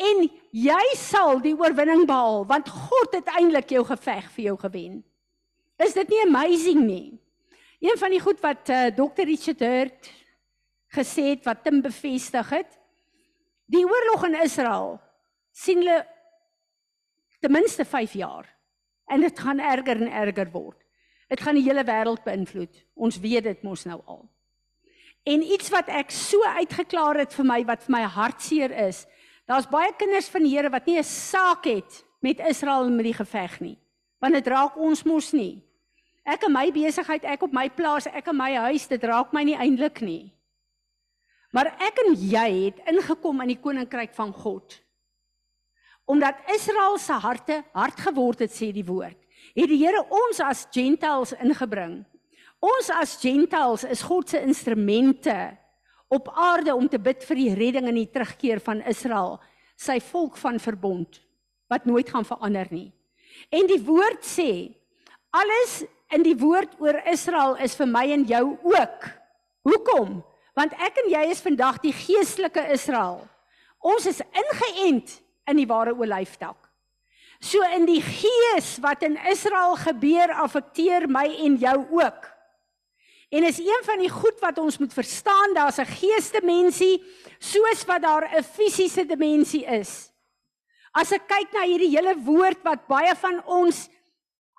[0.00, 0.24] En
[0.56, 5.00] jy sal die oorwinning behaal want God het eintlik jou geveg vir jou gewen.
[5.80, 7.08] Is dit nie amazing nie?
[7.80, 9.24] Een van die goed wat uh, Dr.
[9.28, 10.10] Richard Hurt
[10.94, 12.78] gesê het wat Tim bevestig het,
[13.70, 14.98] die oorlog in Israel
[15.52, 16.02] sien hulle
[17.40, 18.48] ten minste 5 jaar.
[19.10, 20.78] En dit gaan erger en erger word.
[21.28, 22.82] Dit gaan die hele wêreld beïnvloed.
[22.94, 24.22] Ons weet dit mos nou al.
[25.28, 29.04] En iets wat ek so uitgeklaar het vir my wat vir my hartseer is,
[29.50, 33.04] daar's baie kinders van die Here wat nie 'n saak het met Israel en met
[33.04, 33.78] die geveg nie.
[34.20, 35.62] Want dit raak ons mos nie.
[36.24, 39.42] Ek en my besigheid, ek op my plaas, ek en my huis, dit raak my
[39.42, 40.32] nie eintlik nie.
[41.50, 44.76] Maar ek en jy het ingekom in die koninkryk van God.
[46.10, 49.18] Omdat Israel se harte hard geword het sê die woord
[49.54, 52.00] het die Here ons as gentiles ingebring.
[52.60, 55.34] Ons as gentiles is God se instrumente
[56.12, 59.38] op aarde om te bid vir die redding en die terugkeer van Israel
[59.80, 61.22] sy volk van verbond
[61.70, 62.90] wat nooit gaan verander nie.
[63.48, 64.50] En die woord sê
[65.30, 65.80] alles
[66.12, 69.06] in die woord oor Israel is vir my en jou ook.
[69.64, 70.18] Hoekom
[70.60, 73.22] want ek en jy is vandag die geestelike Israel
[73.80, 75.14] ons is ingeënt
[75.48, 76.58] in die ware olyftak.
[77.40, 82.28] So in die gees wat in Israel gebeur affekteer my en jou ook.
[83.30, 87.02] En is een van die goed wat ons moet verstaan, daar's 'n geesdimensie
[87.38, 90.12] soos wat daar 'n fisiese dimensie is.
[90.92, 93.88] As ek kyk na hierdie hele woord wat baie van ons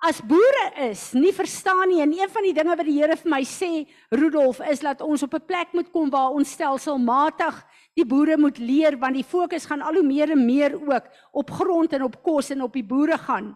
[0.02, 3.30] as boere is, nie verstaan nie en een van die dinge wat die Here vir
[3.30, 7.62] my sê, Rudolf, is dat ons op 'n plek moet kom waar ons stelselmatig
[7.94, 11.52] die boere moet leer want die fokus gaan al hoe meer en meer ook op
[11.52, 13.56] grond en op kos en op die boere gaan.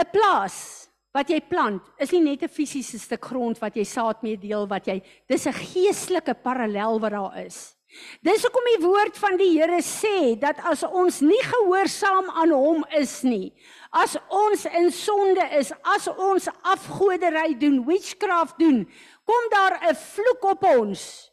[0.00, 4.22] 'n Plaas wat jy plant is nie net 'n fisiese stuk grond wat jy saad
[4.22, 7.76] mee deel wat jy dis 'n geestelike parallel wat daar is.
[8.24, 12.84] Dis hoekom die woord van die Here sê dat as ons nie gehoorsaam aan hom
[12.98, 13.52] is nie,
[13.92, 18.86] as ons in sonde is, as ons afgodery doen, witchcraft doen,
[19.28, 21.30] kom daar 'n vloek op ons.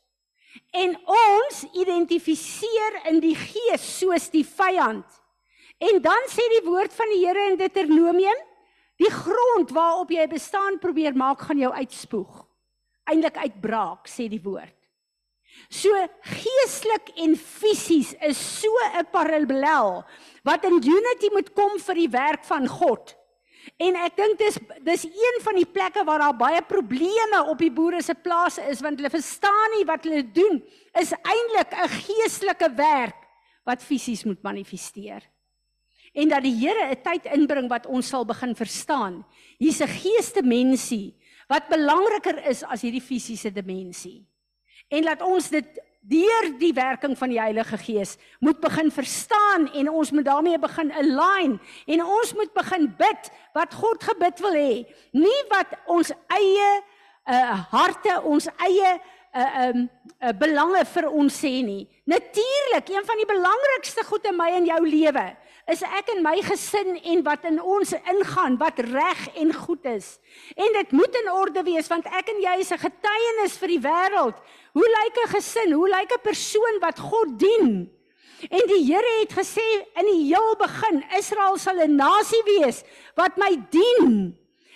[0.73, 5.05] En ons identifiseer in die gees soos die vyand.
[5.79, 8.39] En dan sê die woord van die Here in Deuteronomium,
[8.99, 12.45] die grond waarop jy bestaan probeer maak gaan jou uitspoeg.
[13.07, 14.78] Eindelik uitbraak, sê die woord.
[15.69, 15.93] So
[16.25, 20.03] geestelik en fisies is so 'n parallel
[20.43, 23.15] wat in unity moet kom vir die werk van God.
[23.77, 27.71] En ek dink dis dis een van die plekke waar daar baie probleme op die
[27.71, 30.63] boere se plase is want hulle verstaan nie wat hulle doen
[30.97, 33.19] is eintlik 'n geestelike werk
[33.63, 35.21] wat fisies moet manifesteer.
[36.13, 39.25] En dat die Here 'n tyd inbring wat ons sal begin verstaan.
[39.59, 41.15] Hier's 'n geesdimensie
[41.47, 44.28] wat belangriker is as hierdie fisiese dimensie.
[44.89, 49.89] En laat ons dit deur die werking van die Heilige Gees moet begin verstaan en
[49.89, 51.59] ons moet daarmee begin align.
[51.85, 54.73] En ons moet begin bid wat God gebid wil hê.
[55.11, 56.71] Nie wat ons eie
[57.29, 61.83] uh, harte ons eie uh, um, uh, belange vir ons sê nie.
[62.09, 65.27] Natuurlik een van die belangrikste goed in my en jou lewe
[65.69, 70.17] is ek en my gesin en wat in ons ingaan wat reg en goed is.
[70.57, 73.83] En dit moet in orde wees want ek en jy is 'n getuienis vir die
[73.85, 74.37] wêreld.
[74.73, 75.71] Hoe lyk 'n gesin?
[75.71, 77.89] Hoe lyk 'n persoon wat God dien?
[78.49, 79.67] En die Here het gesê
[79.99, 82.83] in die heel begin, Israel sal 'n nasie wees
[83.15, 84.35] wat my dien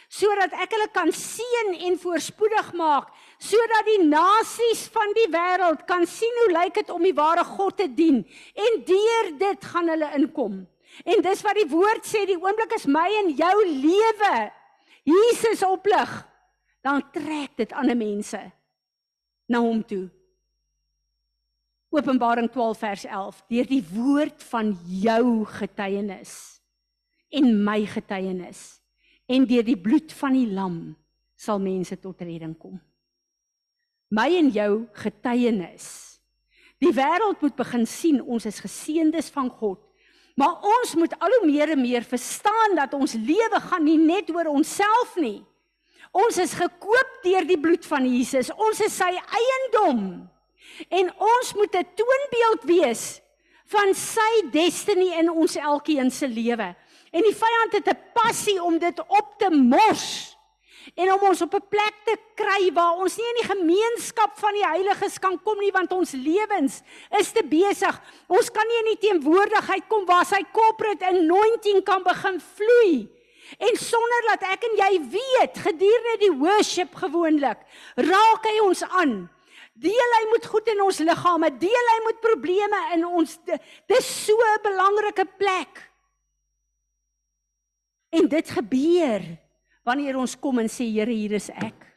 [0.10, 6.06] sodat ek hulle kan seën en voorspoedig maak sodat die nasies van die wêreld kan
[6.06, 8.22] sien hoe lyk dit om die ware God te dien
[8.54, 10.68] en deur dit gaan hulle inkom.
[11.02, 14.36] En dis wat die woord sê, die oomblik is my en jou lewe.
[15.08, 16.12] Jesus oplig.
[16.84, 18.40] Dan trek dit ander mense
[19.50, 20.08] na hom toe.
[21.94, 23.44] Openbaring 12 vers 11.
[23.54, 26.34] Deur die woord van jou getuienis
[27.34, 28.62] en my getuienis
[29.32, 30.78] en deur die bloed van die lam
[31.40, 32.76] sal mense tot redding kom.
[34.14, 35.88] My en jou getuienis.
[36.84, 39.82] Die wêreld moet begin sien ons is geseëndes van God
[40.34, 44.32] Maar ons moet al hoe meer en meer verstaan dat ons lewe gaan nie net
[44.34, 45.44] oor onsself nie.
[46.14, 48.52] Ons is gekoop deur die bloed van Jesus.
[48.54, 50.30] Ons is sy eiendom.
[50.90, 53.22] En ons moet 'n toonbeeld wees
[53.66, 56.76] van sy destiny in ons elkeen se lewe.
[57.12, 60.33] En die vyand het 'n passie om dit op te mors
[60.96, 64.54] en om ons op 'n plek te kry waar ons nie in die gemeenskap van
[64.54, 66.82] die heiliges kan kom nie want ons lewens
[67.20, 68.02] is te besig.
[68.28, 73.10] Ons kan nie in die teenwoordigheid kom waar sy corporate anointing kan begin vloei.
[73.60, 77.60] En sonder dat ek en jy weet gedurende die worship gewoonlik
[77.96, 79.30] raak hy ons aan.
[79.74, 83.40] Deel hy moet goed in ons liggame, deel hy moet probleme in ons
[83.88, 85.90] dis so 'n belangrike plek.
[88.10, 89.43] En dit gebeur
[89.86, 91.90] wanneer ons kom en sê Here, hier is ek.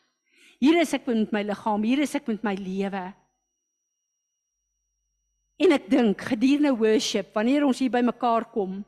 [0.63, 3.05] Hier is ek met my liggaam, hier is ek met my lewe.
[5.57, 8.83] En ek dink gedurende worship, wanneer ons hier bymekaar kom,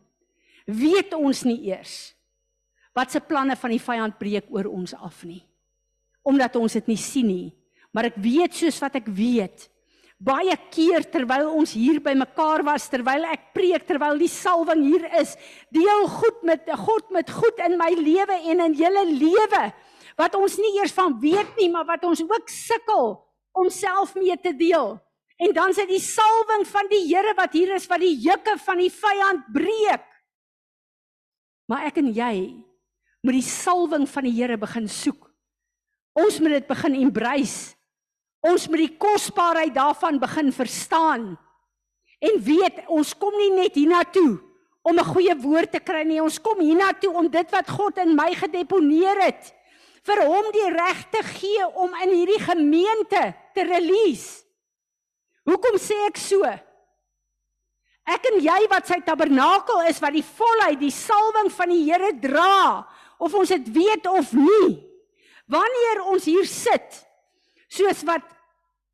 [0.68, 2.12] weet ons nie eers
[2.98, 5.44] wat se planne van die vyand breek oor ons af nie.
[6.26, 7.50] Omdat ons dit nie sien nie,
[7.94, 9.68] maar ek weet soos wat ek weet,
[10.18, 15.06] baie keer terwyl ons hier by mekaar was, terwyl ek preek, terwyl die salwing hier
[15.20, 15.36] is,
[15.74, 19.62] deel goed met God met goed in my lewe en in julle lewe
[20.18, 23.14] wat ons nie eers van weet nie, maar wat ons ook sukkel
[23.54, 24.96] om self mee te deel.
[25.38, 28.56] En dan is dit die salwing van die Here wat hier is wat die juke
[28.58, 30.02] van die vyand breek.
[31.70, 32.34] Maar ek en jy
[33.22, 35.28] moet die salwing van die Here begin soek.
[36.18, 37.77] Ons moet dit begin embrace
[38.46, 41.32] Ons moet die kosbaarheid daarvan begin verstaan.
[42.18, 44.38] En weet, ons kom nie net hiernatoe
[44.82, 46.22] om 'n goeie woord te kry nie.
[46.22, 49.54] Ons kom hiernatoe om dit wat God in my gedeponeer het
[50.08, 54.44] vir hom die reg te gee om in hierdie gemeente te release.
[55.44, 56.44] Hoekom sê ek so?
[58.08, 62.12] Ek en jy wat sy tabernakel is wat die volheid, die salwing van die Here
[62.20, 62.86] dra,
[63.20, 64.78] of ons dit weet of nie.
[65.48, 67.04] Wanneer ons hier sit,
[67.68, 68.24] soos wat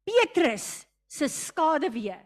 [0.04, 2.16] Petrus se skaduwee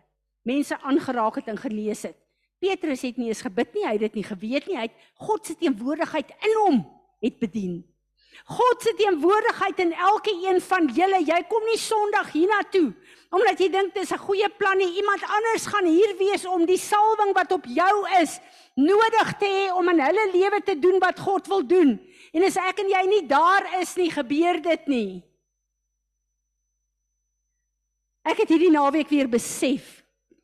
[0.49, 2.16] mense aangeraak het en gelees het.
[2.59, 5.46] Petrus het nie eens gebid nie, hy het dit nie geweet nie, hy het God
[5.46, 6.80] se teenwoordigheid in hom
[7.22, 7.82] het bedien.
[8.49, 11.18] God se teenwoordigheid in elke een van julle.
[11.26, 12.92] Jy kom nie Sondag hiernatoe
[13.34, 14.96] omdat jy dink dis 'n goeie plan nie.
[14.96, 18.40] Iemand anders gaan hier wees om die salwing wat op jou is
[18.74, 22.01] nodig te hê om in hulle lewe te doen wat God wil doen.
[22.32, 25.28] En as ek en jy nie daar is nie, gebeur dit nie.
[28.26, 30.02] Ek het hierdie naweek weer besef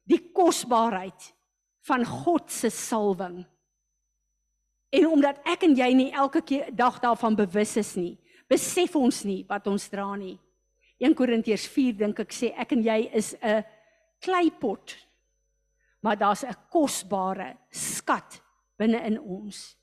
[0.09, 1.33] die kosbaarheid
[1.89, 3.45] van God se salwing.
[4.95, 8.15] En omdat ek en jy nie elke keer dag daarvan bewus is nie,
[8.51, 10.37] besef ons nie wat ons dra nie.
[11.03, 13.65] 1 Korintiërs 4 dink ek sê ek en jy is 'n
[14.23, 14.97] kleipot.
[16.01, 18.41] Maar daar's 'n kosbare skat
[18.79, 19.77] binne in ons.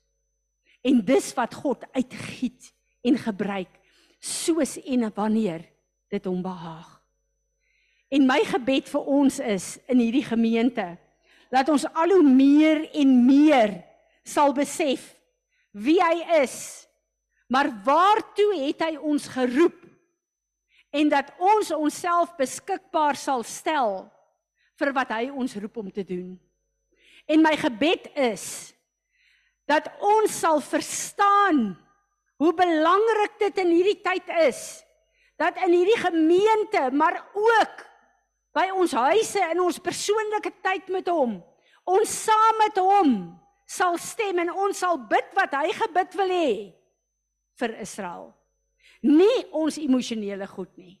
[0.82, 2.72] En dis wat God uitgiet
[3.02, 3.80] en gebruik
[4.18, 5.68] soos en wanneer
[6.08, 7.01] dit hom behaag.
[8.12, 10.84] En my gebed vir ons is in hierdie gemeente
[11.52, 13.74] dat ons al hoe meer en meer
[14.24, 15.12] sal besef
[15.72, 16.84] wie hy is.
[17.48, 19.78] Maar waartoe het hy ons geroep?
[20.92, 24.04] En dat ons onsself beskikbaar sal stel
[24.80, 26.36] vir wat hy ons roep om te doen.
[27.28, 28.46] En my gebed is
[29.68, 31.70] dat ons sal verstaan
[32.42, 34.82] hoe belangrik dit in hierdie tyd is
[35.40, 37.91] dat in hierdie gemeente maar ook
[38.52, 41.38] by ons huise in ons persoonlike tyd met hom.
[41.88, 43.14] Ons saam met hom
[43.66, 46.52] sal stem en ons sal bid wat hy gebid wil hê
[47.62, 48.30] vir Israel.
[49.02, 50.98] Nie ons emosionele goed nie.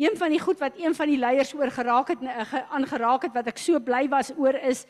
[0.00, 3.34] Een van die goed wat een van die leiers oor geraak het eh, aangeraak het
[3.36, 4.86] wat ek so bly was oor is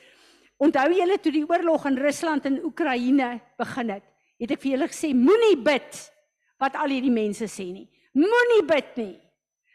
[0.60, 4.04] onthou julle toe die oorlog in Rusland en Oekraïne begin het,
[4.38, 6.02] het ek vir julle gesê moenie bid
[6.60, 7.88] wat al hierdie mense sê nie.
[8.14, 9.16] Moenie bid nie.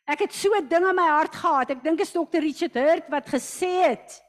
[0.06, 1.70] Ek het so 'n ding in my hart gehad.
[1.70, 2.40] Ek dink dit is Dr.
[2.40, 4.22] Richard Hurt wat gesê het.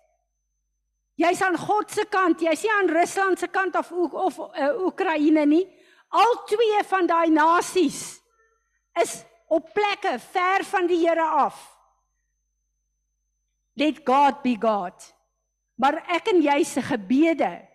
[1.17, 5.47] Jy's aan God se kant, jy's nie aan Rusland se kant of of uh, Oekraïne
[5.47, 5.67] nie.
[6.09, 8.21] Al twee van daai nasies
[9.01, 11.57] is op plekke ver van die Here af.
[13.75, 15.15] Let God be God.
[15.77, 17.69] Maar ek en jy se gebede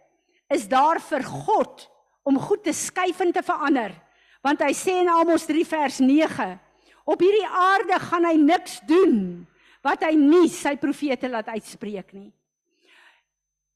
[0.50, 1.88] is daar vir God
[2.24, 3.94] om goed te skuif en te verander.
[4.42, 6.60] Want hy sê in Amos 3 vers 9
[7.06, 9.48] Op hierdie aarde gaan hy niks doen
[9.82, 12.30] wat hy nie sy profete laat uitspreek nie.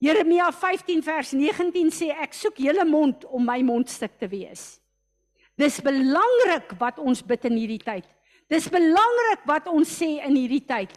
[0.04, 4.76] Jeremia 15 vers 19 sê ek soek julle mond om my mondstuk te wees.
[5.58, 8.06] Dis belangrik wat ons bid in hierdie tyd.
[8.52, 10.92] Dis belangrik wat ons sê in hierdie tyd.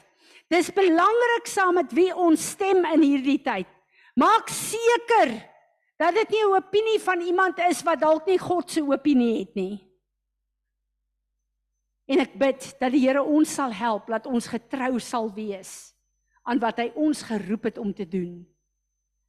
[0.51, 3.69] Dis belangrik saam met wie ons stem in hierdie tyd.
[4.19, 5.37] Maak seker
[5.99, 9.55] dat dit nie 'n opinie van iemand is wat dalk nie God se opinie het
[9.55, 9.88] nie.
[12.09, 15.93] En ek bid dat die Here ons sal help dat ons getrou sal wees
[16.49, 18.41] aan wat hy ons geroep het om te doen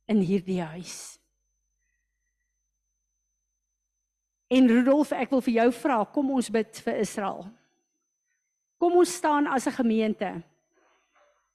[0.10, 1.20] in hierdie huis.
[4.50, 7.44] En Rudolf, ek wil vir jou vra, kom ons bid vir Israel.
[8.82, 10.32] Kom ons staan as 'n gemeente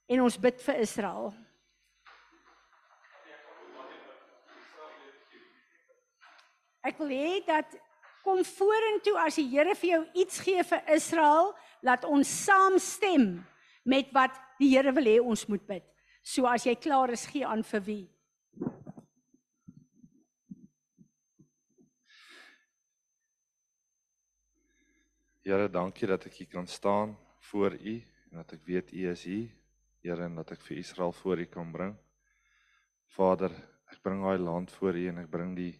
[0.07, 1.33] en ons bid vir Israel.
[6.85, 7.65] Ek wil hê dat
[8.25, 11.53] kom vorentoe as die Here vir jou iets gee vir Israel,
[11.85, 13.45] laat ons saamstem
[13.85, 15.85] met wat die Here wil hê ons moet bid.
[16.25, 18.03] So as jy klaar is, gee aan vir wie.
[25.45, 27.13] Here, dankie dat ek hier kan staan
[27.51, 27.93] voor U
[28.31, 29.51] en dat ek weet U is hier.
[30.01, 31.93] Here, en dat ek vir Israel voor U kan bring.
[33.13, 33.53] Vader,
[33.93, 35.75] ek bring daai land voor U en ek bring die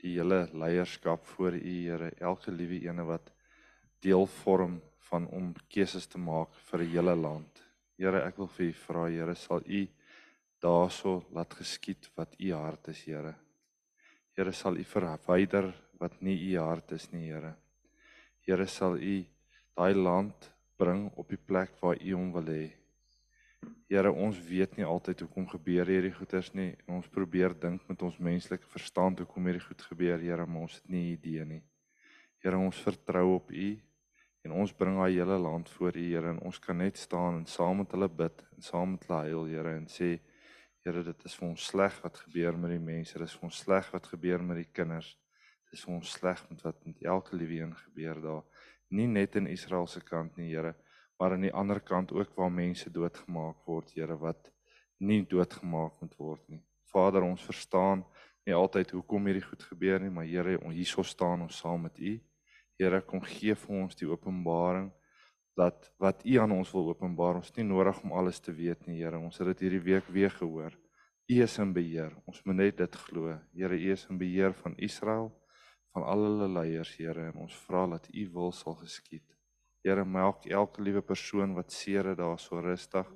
[0.00, 3.30] die hele leierskap voor U, Here, elke liewe ene wat
[4.00, 4.80] deel vorm
[5.10, 7.62] van om keuses te maak vir 'n hele land.
[7.98, 9.88] Here, ek wil vir U vra, Here, sal U
[10.62, 13.34] daarso laat geskied wat U hart is, Here.
[14.36, 17.54] Here, sal U verwyder wat nie U hart is nie, Here.
[18.46, 19.24] Here sal U
[19.76, 22.79] daai land bring op die plek waar U hom wil hê.
[23.90, 26.70] Here, ons weet nie altyd hoekom gebeur hierdie goeters nie.
[26.86, 30.92] Ons probeer dink met ons menslike verstand hoekom hierdie goed gebeur, Here, maar ons het
[30.94, 31.62] nie idee nie.
[32.44, 33.70] Here, ons vertrou op U
[34.46, 37.48] en ons bring daai hele land voor U, Here, en ons kan net staan en
[37.50, 40.12] saam met hulle bid en saam met hulle huil, Here, en sê
[40.84, 43.18] Here, dit is vir ons sleg wat gebeur met die mense.
[43.18, 45.16] Dit is vir ons sleg wat gebeur met die kinders
[45.70, 48.46] dis vir ons sleg met wat met elke liewe een gebeur daar.
[48.90, 50.74] Nie net in Israel se kant nie, Here,
[51.20, 54.48] maar aan die ander kant ook waar mense doodgemaak word, Here, wat
[55.04, 56.62] nie doodgemaak moet word nie.
[56.88, 58.06] Vader, ons verstaan
[58.48, 61.98] nie altyd hoekom hierdie goed gebeur nie, maar Here, ons hierso staan ons saam met
[62.00, 62.14] U.
[62.80, 64.88] Here, kom gee vir ons die openbaring
[65.60, 67.42] dat wat U aan ons wil openbaar.
[67.42, 69.20] Ons nie nodig om alles te weet nie, Here.
[69.20, 70.72] Ons het dit hierdie week weer gehoor.
[71.30, 72.16] U is in beheer.
[72.24, 73.36] Ons moet net dit glo.
[73.52, 75.28] Here, U is in beheer van Israel
[75.92, 79.26] van al hulle leiers, Here, en ons vra dat U wil sal geskied.
[79.80, 83.06] Here, maak elke liewe persoon wat seer het daar so rustig.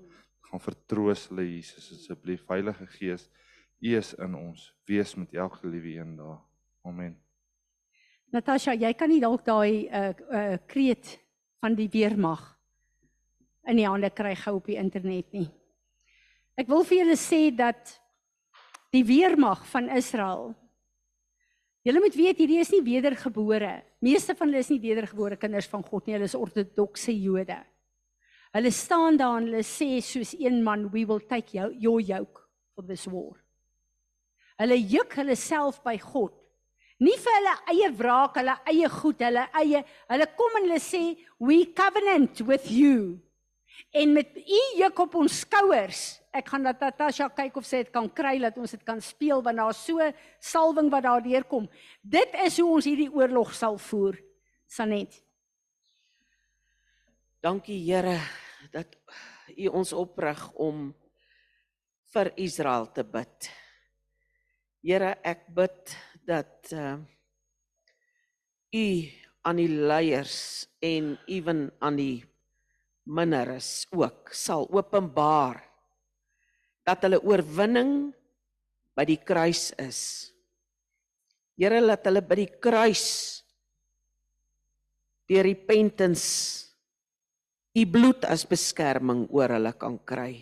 [0.48, 2.46] Gaan vertroos hulle Jesus asseblief.
[2.48, 3.28] Heilige Gees,
[3.84, 4.70] U is in ons.
[4.88, 6.40] Wees met elke liewe een daar.
[6.84, 7.18] Amen.
[8.32, 11.18] Natasha, jy kan nie dalk daai uh, uh, kreet
[11.60, 12.54] van die weermag
[13.68, 15.46] in die hande kry gou op die internet nie.
[16.60, 17.94] Ek wil vir julle sê dat
[18.94, 20.52] die weermag van Israel
[21.84, 23.74] Julle moet weet hierdie is nie wedergebore.
[24.04, 26.14] Meeste van hulle is nie wedergebore kinders van God nie.
[26.16, 27.58] Hulle is ortodokse Jode.
[28.54, 32.40] Hulle staan daar en hulle sê soos een man, we will take you, your yoke
[32.72, 33.36] for this war.
[34.62, 36.32] Hulle juk hulle self by God.
[37.02, 39.82] Nie vir hulle eie wraak, hulle eie goed, hulle eie
[40.12, 41.02] hulle kom en hulle sê
[41.42, 43.18] we covenant with you.
[43.94, 47.92] En met u juk op ons skouers ek gaan dat Natasha kyk of sy dit
[47.94, 50.02] kan kry dat ons dit kan speel want daar's so
[50.42, 51.68] salwing wat daar deurkom.
[52.02, 54.18] Dit is hoe ons hierdie oorlog sal voer.
[54.66, 55.20] Sanet.
[57.44, 58.18] Dankie Here
[58.72, 58.96] dat
[59.54, 60.88] U ons oprig om
[62.14, 63.50] vir Israel te bid.
[64.84, 65.92] Here, ek bid
[66.26, 66.96] dat uh
[68.74, 68.86] U
[69.46, 72.24] aan die leiers en ewen aan die
[73.04, 75.60] minderes ook sal openbaar
[76.84, 78.12] dat hulle oorwinning
[78.96, 80.00] by die kruis is.
[81.56, 83.06] Here laat hulle by die kruis
[85.28, 86.64] deur repentance
[87.74, 90.36] u bloed as beskerming oor hulle kan kry.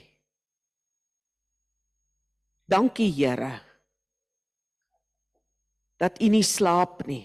[2.66, 3.52] Dankie Here
[6.02, 7.22] dat u nie slaap nie.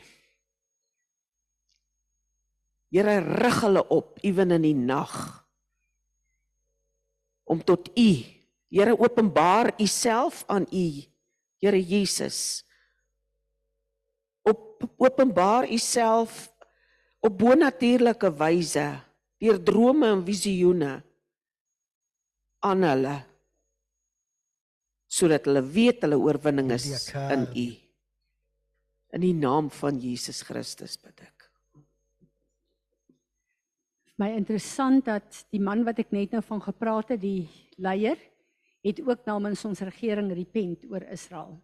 [2.94, 5.14] Here rig hulle op ewen in die nag
[7.48, 8.10] om tot u
[8.68, 10.88] Here openbaar u self aan u
[11.60, 12.66] Here Jesus.
[14.44, 16.52] Op openbaar u self
[17.20, 18.88] op bonatuurlike wyse
[19.42, 20.92] deur drome en visioene
[22.66, 23.16] aan hulle
[25.08, 27.68] sodat hulle weet hulle oorwinning is in u.
[29.16, 31.37] In die naam van Jesus Christus bid ek.
[34.18, 37.46] My interessant dat die man wat ek net nou van gepraat het, die
[37.78, 38.18] leier
[38.82, 41.60] het ook namens ons regering repent oor Israel.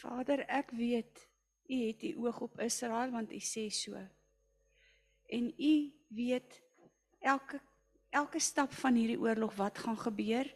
[0.00, 1.26] Vader, ek weet
[1.68, 4.00] u het die oog op Israel want u sê so.
[5.32, 5.74] En u
[6.08, 6.60] weet
[7.20, 7.60] elke
[8.14, 10.48] elke stap van hierdie oorlog wat gaan gebeur.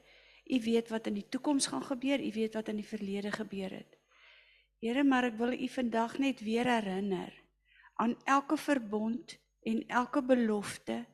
[0.49, 3.75] U weet wat in die toekoms gaan gebeur, u weet wat in die verlede gebeur
[3.83, 3.98] het.
[4.79, 7.35] Here, maar ek wil u vandag net weer herinner
[7.99, 9.35] aan elke verbond
[9.67, 11.07] en elke belofte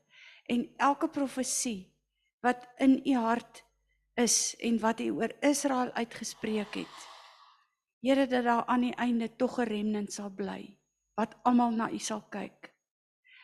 [0.53, 1.89] en elke profesie
[2.45, 3.63] wat in u hart
[4.21, 7.09] is en wat u oor Israel uitgespreek het.
[8.05, 10.77] Here dat daar aan die einde tog 'n remnant sal bly
[11.15, 12.75] wat almal na u sal kyk.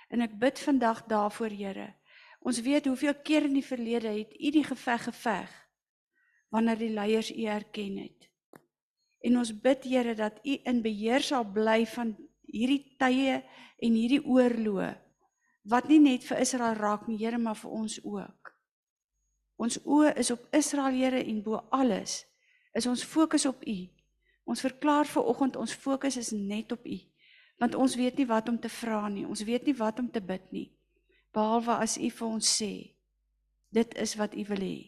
[0.09, 1.95] En ek bid vandag daarvoor, Here.
[2.41, 5.69] Ons weet hoeveel keer in die verlede het u die geveg geveg
[6.49, 8.30] wanneer die leiers u erken het.
[9.21, 12.15] En ons bid Here dat u in beheer sal bly van
[12.51, 13.41] hierdie tye
[13.81, 14.95] en hierdie oorloë
[15.71, 18.53] wat nie net vir Israel raak nie, Here, maar vir ons ook.
[19.61, 22.25] Ons oë is op Israel, Here, en bo alles
[22.73, 23.79] is ons fokus op U.
[24.47, 26.99] Ons verklaar vir oggend ons fokus is net op U.
[27.61, 29.27] Want ons weet nie wat om te vra nie.
[29.27, 30.71] Ons weet nie wat om te bid nie.
[31.35, 32.73] Behalwe as U vir ons sê,
[33.71, 34.79] dit is wat U wil hê.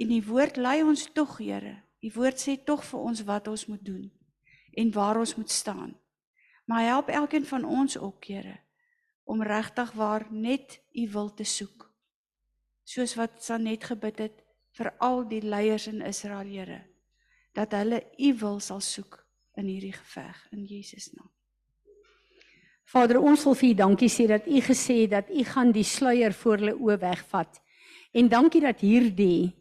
[0.00, 1.76] En U woord lei ons tog, Here.
[2.00, 4.10] U woord sê tog vir ons wat ons moet doen
[4.76, 5.96] en waar ons moet staan.
[6.64, 8.60] Maar help elkeen van ons ook, Here,
[9.24, 11.90] om regtig waar net U wil te soek.
[12.84, 14.44] Soos wat Sanet gebid het
[14.78, 16.90] vir al die leiers in Israel, Here
[17.52, 19.18] dat hulle u wil sal soek
[19.58, 21.30] in hierdie geveg in Jesus naam.
[22.90, 25.86] Vader, ons wil vir u dankie sê dat u gesê het dat u gaan die
[25.86, 27.60] sluier voor hulle oë wegvat.
[28.12, 29.52] En dankie dat hierdie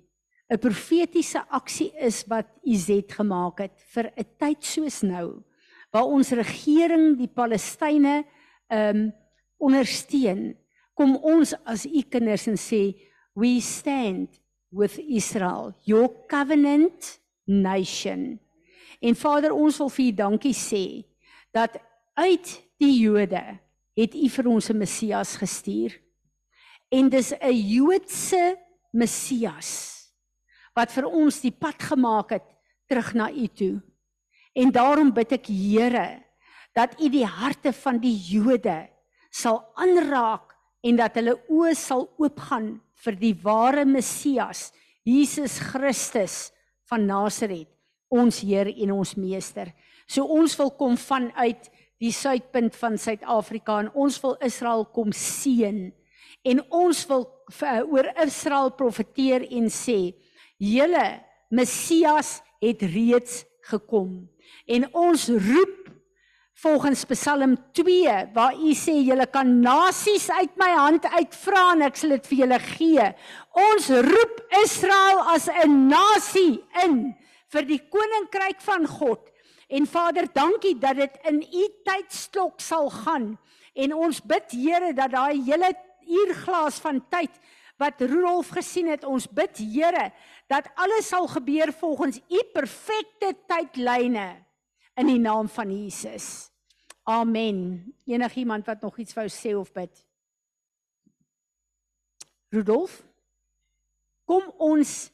[0.49, 5.43] 'n profetiese aksie is wat u zet gemaak het vir 'n tyd soos nou
[5.91, 8.23] waar ons regering die Palestynë
[8.69, 9.13] ehm um,
[9.59, 10.55] ondersteun.
[10.93, 12.95] Kom ons as u kinders en sê
[13.35, 14.39] we stand
[14.71, 15.73] with Israel.
[15.83, 18.39] Your covenant nation.
[19.01, 21.05] En Vader, ons wil vir U dankie sê
[21.51, 21.75] dat
[22.13, 23.59] uit die Jode
[23.97, 25.99] het U vir ons 'n Messias gestuur.
[26.91, 28.57] En dis 'n Joodse
[28.91, 29.98] Messias
[30.77, 32.47] wat vir ons die pad gemaak het
[32.89, 33.75] terug na U toe.
[34.57, 36.21] En daarom bid ek Here
[36.75, 38.87] dat U die harte van die Jode
[39.29, 40.55] sal aanraak
[40.85, 44.69] en dat hulle oë sal oopgaan vir die ware Messias,
[45.07, 46.49] Jesus Christus
[46.89, 47.69] van Nasaret,
[48.09, 49.71] ons Heer en ons Meester.
[50.09, 55.89] So ons wil kom vanuit die suidpunt van Suid-Afrika en ons wil Israel kom seën.
[56.47, 60.15] En ons wil uh, oor Israel profeteer en sê:
[60.59, 64.29] "Julle Messias het reeds gekom."
[64.67, 65.89] En ons roep
[66.59, 71.95] volgens Psalm 2 waar u sê julle kan nasies uit my hand uitvra en ek
[71.95, 73.07] sal dit vir julle gee.
[73.71, 77.15] Ons roep Israel as 'n nasie in
[77.53, 79.21] vir die koninkryk van God.
[79.69, 83.37] En Vader, dankie dat dit in u tydsklok sal gaan.
[83.73, 85.73] En ons bid Here dat daai hele
[86.09, 87.31] uurglas van tyd
[87.79, 90.09] wat Rudolf gesien het, ons bid Here
[90.49, 94.31] dat alles sal gebeur volgens u perfekte tydlyne
[94.97, 96.49] in die naam van Jesus.
[97.03, 97.93] Amen.
[98.05, 99.93] Enigiemand wat nog iets wou sê of bid?
[102.49, 103.03] Rudolf?
[104.25, 105.11] Kom ons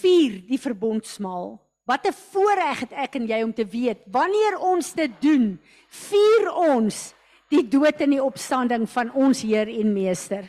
[0.00, 1.56] vier die verbondsmaal.
[1.84, 6.52] Wat 'n voorreg het ek en jy om te weet wanneer ons dit doen, vier
[6.52, 7.14] ons
[7.48, 10.48] die dood en die opstanding van ons Heer en Meester.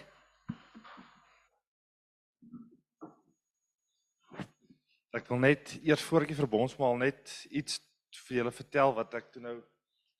[5.15, 7.79] Ek wil net eers voor ek die verbondsmaal net iets
[8.27, 9.55] vir julle vertel wat ek toe nou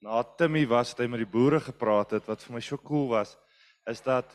[0.05, 3.09] na Timmy was het hy met die boere gepraat het wat vir my so cool
[3.11, 3.33] was
[3.91, 4.31] is dat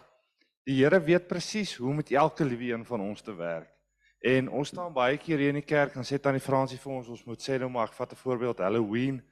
[0.68, 3.70] die Here weet presies hoe met elke liewe een van ons te werk.
[4.20, 7.08] En ons staan baie keer hier in die kerk en sê tannie Fransie vir ons
[7.08, 9.22] ons moet sê nou maar ek vat 'n voorbeeld Halloween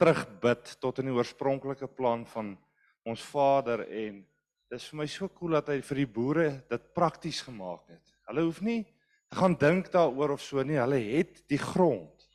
[0.00, 2.56] terugbid tot in die oorspronklike plan van
[3.04, 4.24] ons Vader en
[4.70, 8.16] dis vir my so cool dat hy vir die boere dit prakties gemaak het.
[8.28, 8.86] Hulle hoef nie
[9.30, 12.26] gaan dink daaroor of so nie, hulle het die grond.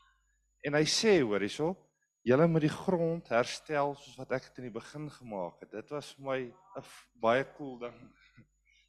[0.65, 1.73] En hy sê hoor hierso,
[2.25, 5.73] julle moet die grond herstel soos wat ek dit in die begin gemaak het.
[5.75, 6.85] Dit was vir my 'n
[7.21, 7.97] baie cool ding.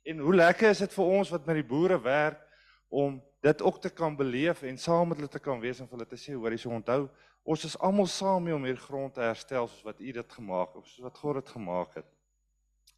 [0.06, 2.38] En hoe lekker is dit vir ons wat met die boere werk
[2.88, 5.98] om dit ook te kan beleef en saam met hulle te kan wees en vir
[5.98, 7.08] hulle te sê hoor jy so onthou
[7.46, 10.80] ons is almal saam om hierdie grond te herstel soos wat u dit gemaak het
[10.80, 12.06] of soos wat God dit gemaak het.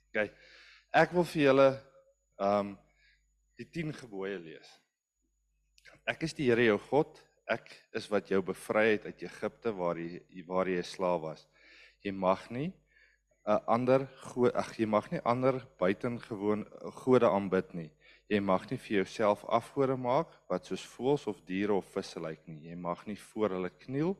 [0.08, 0.30] OK.
[0.96, 1.68] Ek wil vir julle
[2.48, 2.76] um
[3.60, 4.70] die 10 gebooie lees.
[6.08, 7.18] Ek is die Here jou God
[7.52, 11.42] ek is wat jou bevry het uit Egipte waar jy waar jy 'n slaaf was.
[12.04, 12.72] Jy mag nie
[13.46, 16.64] 'n ander god ag jy mag nie ander buitengewoon
[17.04, 17.90] gode aanbid nie.
[18.28, 22.40] Jy mag nie vir jouself afgode maak wat soos voëls of diere of visse lyk
[22.48, 22.68] nie.
[22.70, 24.16] Jy mag nie voor hulle kniel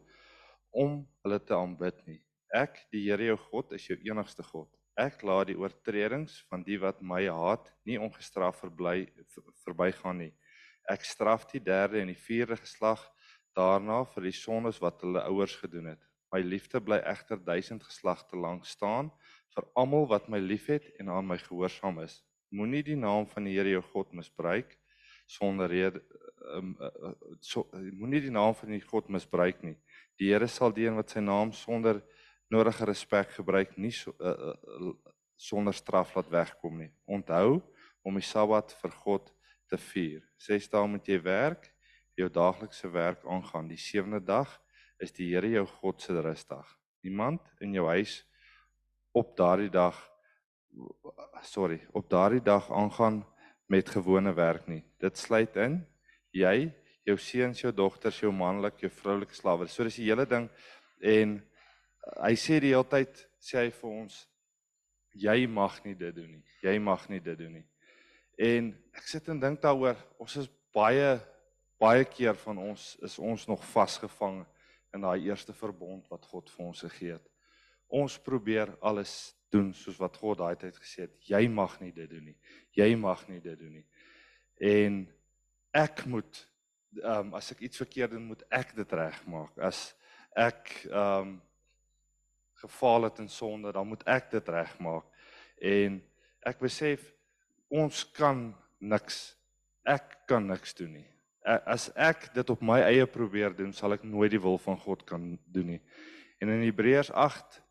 [0.72, 2.20] om hulle te aanbid nie.
[2.52, 4.68] Ek, die Here jou God, is jou enigste God.
[4.96, 10.32] Ek laat die oortredings van die wat my haat nie ongestraf verbly ver- verbygaan nie.
[10.88, 13.02] Ek straf die derde en die vierde geslag
[13.56, 16.02] daarna vir die sondes wat hulle ouers gedoen het.
[16.32, 19.10] My liefde bly egter duisend geslagte lank staan
[19.54, 22.20] vir almal wat my liefhet en aan my gehoorsaam is.
[22.54, 24.76] Moenie die naam van die Here jou God misbruik
[25.28, 26.00] sonder rede
[26.56, 27.12] um, uh,
[27.44, 29.76] so, moenie die naam van die God misbruik nie.
[30.20, 32.00] Die Here sal die een wat sy naam sonder
[32.52, 34.94] nodige respek gebruik nie so, uh, uh,
[35.36, 36.90] sonder straf laat wegkom nie.
[37.04, 37.58] Onthou
[38.06, 39.32] om die Sabbat vir God
[39.68, 40.22] te vier.
[40.40, 41.70] Ses dae moet jy werk,
[42.18, 43.68] jou daaglikse werk aangaan.
[43.70, 44.50] Die sewende dag
[44.98, 46.66] is die Here jou God se rusdag.
[47.06, 48.24] Niemand in jou huis
[49.14, 49.96] op daardie dag
[51.42, 53.26] sorry, op daardie dag aangaan
[53.66, 54.82] met gewone werk nie.
[54.98, 55.80] Dit sluit in
[56.34, 56.68] jy,
[57.08, 59.68] jou seuns, jou dogters, jou manlik, jou vroulike slawe.
[59.68, 60.48] So dis die hele ding
[61.00, 64.18] en uh, hy sê die hele tyd sê hy vir ons
[65.18, 66.44] jy mag nie dit doen nie.
[66.62, 67.66] Jy mag nie dit doen nie.
[68.38, 71.18] En ek sit en dink daaroor, ons is baie
[71.78, 74.40] baie keer van ons is ons nog vasgevang
[74.94, 77.26] in daai eerste verbond wat God vir ons gegee het.
[77.88, 79.12] Ons probeer alles
[79.52, 81.14] doen soos wat God daai tyd gesê het.
[81.30, 82.36] Jy mag nie dit doen nie.
[82.76, 83.86] Jy mag nie dit doen nie.
[84.58, 85.04] En
[85.76, 86.44] ek moet
[86.98, 89.58] ehm um, as ek iets verkeerd doen, moet ek dit regmaak.
[89.60, 89.92] As
[90.34, 91.36] ek ehm um,
[92.58, 95.06] gefaal het in sonde, dan moet ek dit regmaak.
[95.62, 96.00] En
[96.48, 97.04] ek besef
[97.68, 98.48] ons kan
[98.78, 99.38] niks
[99.88, 101.06] ek kan niks doen nie.
[101.48, 105.04] As ek dit op my eie probeer doen, sal ek nooit die wil van God
[105.08, 105.80] kan doen nie.
[106.42, 107.62] En in Hebreërs 8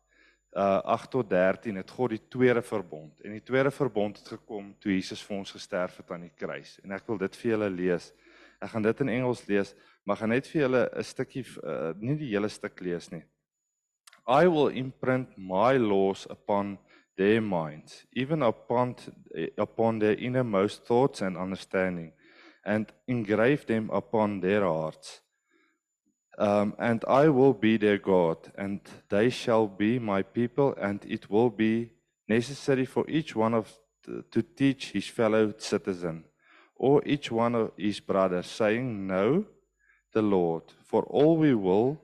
[0.58, 3.20] uh 8 tot 13 het God die tweede verbond.
[3.20, 6.78] En die tweede verbond het gekom toe Jesus vir ons gesterf het aan die kruis.
[6.82, 8.08] En ek wil dit vir julle lees.
[8.58, 9.74] Ek gaan dit in Engels lees,
[10.08, 13.22] maar gaan net vir julle 'n stukkie uh, nie die hele stuk lees nie.
[14.26, 16.78] I will imprint my laws upon
[17.18, 18.96] their minds, even upon
[19.58, 22.12] upon their innermost thoughts and understanding,
[22.64, 25.20] and engrave them upon their hearts.
[26.38, 31.28] Um, and I will be their God, and they shall be my people, and it
[31.28, 31.90] will be
[32.28, 33.68] necessary for each one of
[34.30, 36.24] to teach his fellow citizen,
[36.76, 39.44] or each one of his brothers, saying, Know
[40.12, 42.00] the Lord, for all we will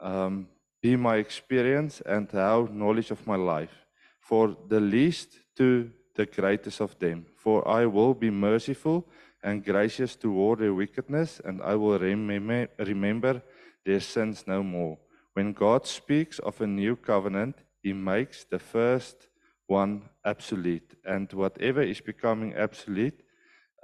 [0.00, 0.48] um,
[0.80, 3.85] be my experience and have knowledge of my life,
[4.28, 7.26] for the least to the greatest of them.
[7.36, 9.06] For I will be merciful
[9.42, 13.42] and gracious toward their wickedness, and I will remember, remember
[13.84, 14.98] their sins no more.
[15.34, 19.28] When God speaks of a new covenant, he makes the first
[19.66, 23.22] one absolute, and whatever is becoming absolute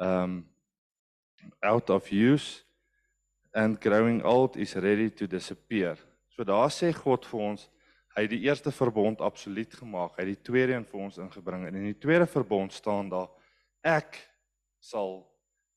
[0.01, 0.47] um,
[1.63, 2.63] out of use
[3.55, 5.97] and growing old is ready to disappear.
[6.37, 7.69] So daar sê God vir ons,
[8.17, 10.17] hy het die eerste verbond absoluut gemaak.
[10.17, 13.31] Hy het die tweede een vir ons ingebring en in die tweede verbond staan daar
[13.83, 14.19] ek
[14.83, 15.23] sal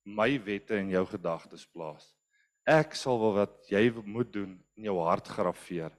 [0.05, 2.11] my wette in jou gedagtes plaas.
[2.65, 5.93] Ek sal wel wat jy moet doen in jou hart graweer.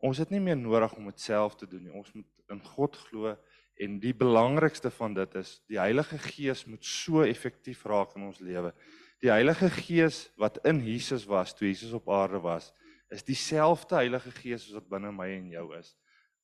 [0.00, 1.92] Ons het nie meer nodig om dit self te doen nie.
[1.92, 3.34] Ons moet in God glo
[3.80, 8.40] en die belangrikste van dit is die Heilige Gees moet so effektief raak in ons
[8.44, 8.72] lewe.
[9.20, 12.70] Die Heilige Gees wat in Jesus was toe Jesus op aarde was,
[13.10, 15.94] is dieselfde Heilige Gees as wat binne my en jou is.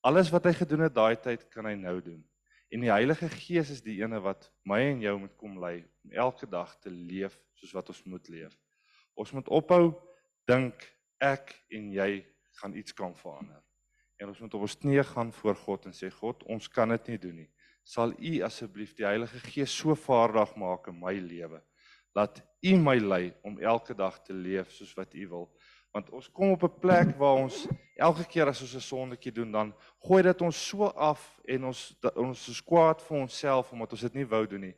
[0.06, 2.22] Alles wat hy gedoen het daai tyd kan hy nou doen.
[2.74, 6.16] En die Heilige Gees is die ene wat my en jou moet kom lei om
[6.26, 8.56] elke dag te leef soos wat ons moet leef.
[9.14, 9.94] Ons moet ophou
[10.50, 10.82] dink
[11.22, 12.10] ek en jy
[12.60, 13.62] gaan iets kan verander.
[14.18, 17.12] En ons moet op ons knieë gaan voor God en sê God, ons kan dit
[17.12, 17.50] nie doen nie.
[17.86, 21.60] Sal U asseblief die Heilige Gees so vaardig maak in my lewe.
[22.16, 25.50] Laat U my lei om elke dag te leef soos wat U wil.
[25.96, 27.66] Want ons kom op 'n plek waar ons
[27.96, 31.96] elke keer as ons 'n sondetjie doen, dan gooi dit ons so af en ons
[32.14, 34.76] ons is kwaad vir onsself omdat ons dit nie wou doen nie.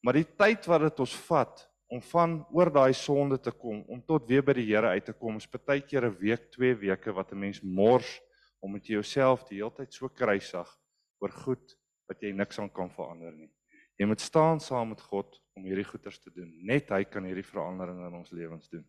[0.00, 4.02] Maar die tyd wat dit ons vat om van oor daai sonde te kom, om
[4.02, 7.12] tot weer by die Here uit te kom, is baie keer 'n week, 2 weke
[7.12, 8.20] wat 'n mens mors
[8.60, 10.78] om met jouself die hele tyd so kruisig
[11.18, 13.50] oor goed wat jy niks aan kan verander nie.
[13.98, 16.54] Jy moet staan saam met God om hierdie goeders te doen.
[16.62, 18.86] Net hy kan hierdie verandering in ons lewens doen.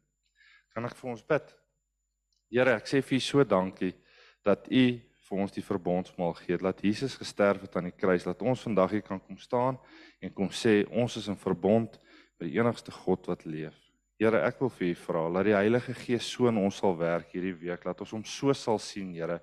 [0.76, 1.63] Kan ek vir ons bid?
[2.54, 3.96] Here, ek sê vir U so dankie
[4.46, 4.84] dat U
[5.26, 6.60] vir ons die verbondsmaal gee.
[6.62, 9.80] Dat Jesus gesterf het aan die kruis, dat ons vandag hier kan kom staan
[10.22, 11.96] en kom sê ons is in verbond
[12.38, 13.74] met die enigste God wat leef.
[14.22, 17.34] Here, ek wil vir U vra dat die Heilige Gees so in ons sal werk
[17.34, 19.40] hierdie week, dat ons hom so sal sien, Here,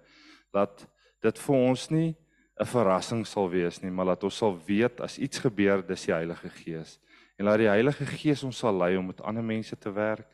[0.54, 0.86] dat
[1.26, 2.14] dit vir ons nie
[2.60, 6.14] 'n verrassing sal wees nie, maar dat ons sal weet as iets gebeur, dis die
[6.14, 7.00] Heilige Gees.
[7.38, 10.28] En laat die Heilige Gees ons sal lei om met ander mense te werk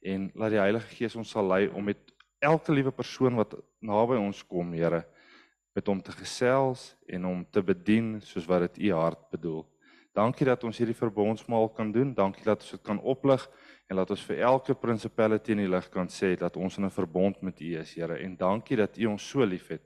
[0.00, 2.12] en laat die Heilige Gees ons sal lei om met
[2.42, 5.04] elke liewe persoon wat naby ons kom, Here,
[5.72, 9.62] met hom te gesels en hom te bedien soos wat dit u hart bedoel.
[10.12, 12.10] Dankie dat ons hierdie verbondsmaal kan doen.
[12.14, 13.46] Dankie dat ons dit kan oplig
[13.88, 16.90] en laat ons vir elke principality in die lig kan sê dat ons in 'n
[16.90, 18.18] verbond met U is, Here.
[18.18, 19.82] En dankie dat U ons so liefhet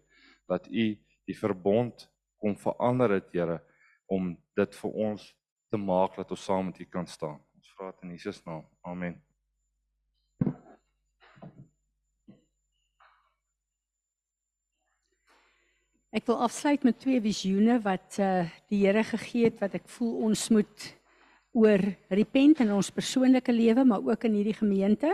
[0.49, 3.63] dat U die verbond kom verander het, Here,
[4.07, 5.35] om dit vir ons
[5.71, 7.41] te maak dat ons saam met U kan staan.
[7.55, 8.67] Ons vra dit in Jesus naam.
[8.83, 9.36] Amen.
[16.17, 20.15] Ek wil afsluit met twee visioene wat uh die Here gegee het wat ek voel
[20.31, 20.87] ons moet
[21.53, 25.11] oor repent in ons persoonlike lewe, maar ook in hierdie gemeente.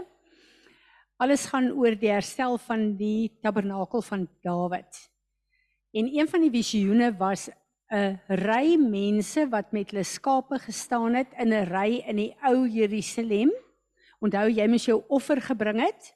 [1.19, 5.03] Alles gaan oor die herstel van die tabernakel van Dawid.
[5.91, 7.49] En een van die visioene was
[7.91, 12.69] 'n ry mense wat met hulle skape gestaan het in 'n ry in die ou
[12.69, 13.51] Jerusalem.
[14.21, 16.15] Onthou jy moes jou offer gebring het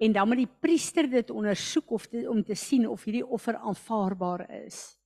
[0.00, 3.58] en dan moet die priester dit ondersoek of te, om te sien of hierdie offer
[3.60, 4.96] aanvaarbaar is.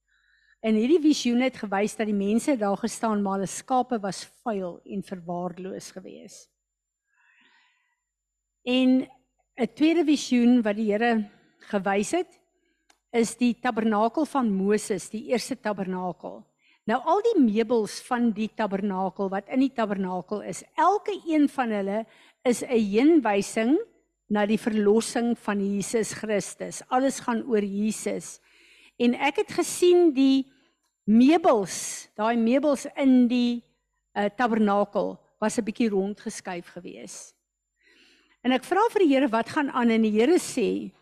[0.65, 4.79] En hierdie visioen het gewys dat die mense daar gestaan maar hulle skape was vuil
[4.85, 6.49] en verwaarloos geweest.
[8.63, 9.09] En
[9.57, 11.29] 'n tweede visioen wat die Here
[11.59, 12.41] gewys het
[13.13, 16.45] is die tabernakel van Moses, die eerste tabernakel.
[16.85, 21.71] Nou al die meubels van die tabernakel wat in die tabernakel is, elke een van
[21.71, 22.07] hulle
[22.43, 23.79] is 'n heenwysing
[24.35, 26.83] na die verlossing van Jesus Christus.
[26.91, 28.41] Alles gaan oor Jesus.
[28.99, 30.51] En ek het gesien die
[31.07, 33.63] meubels, daai meubels in die
[34.17, 37.35] uh, tabernakel was 'n bietjie rondgeskuif gewees.
[38.43, 40.93] En ek vra vir die Here wat gaan aan en die Here sê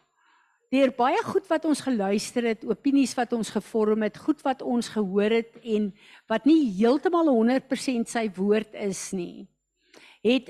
[0.72, 4.88] deur baie goed wat ons geluister het, opinies wat ons gevorm het, goed wat ons
[4.88, 5.92] gehoor het en
[6.26, 9.48] wat nie heeltemal 100% sy woord is nie,
[10.24, 10.48] het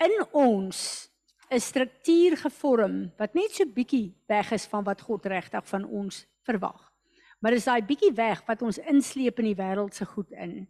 [0.00, 1.07] in ons
[1.50, 6.26] 'n struktuur gevorm wat net so bietjie weg is van wat God regtig van ons
[6.44, 6.92] verwag.
[7.40, 10.66] Maar dis daai bietjie weg wat ons insleep in die wêreld se goed in.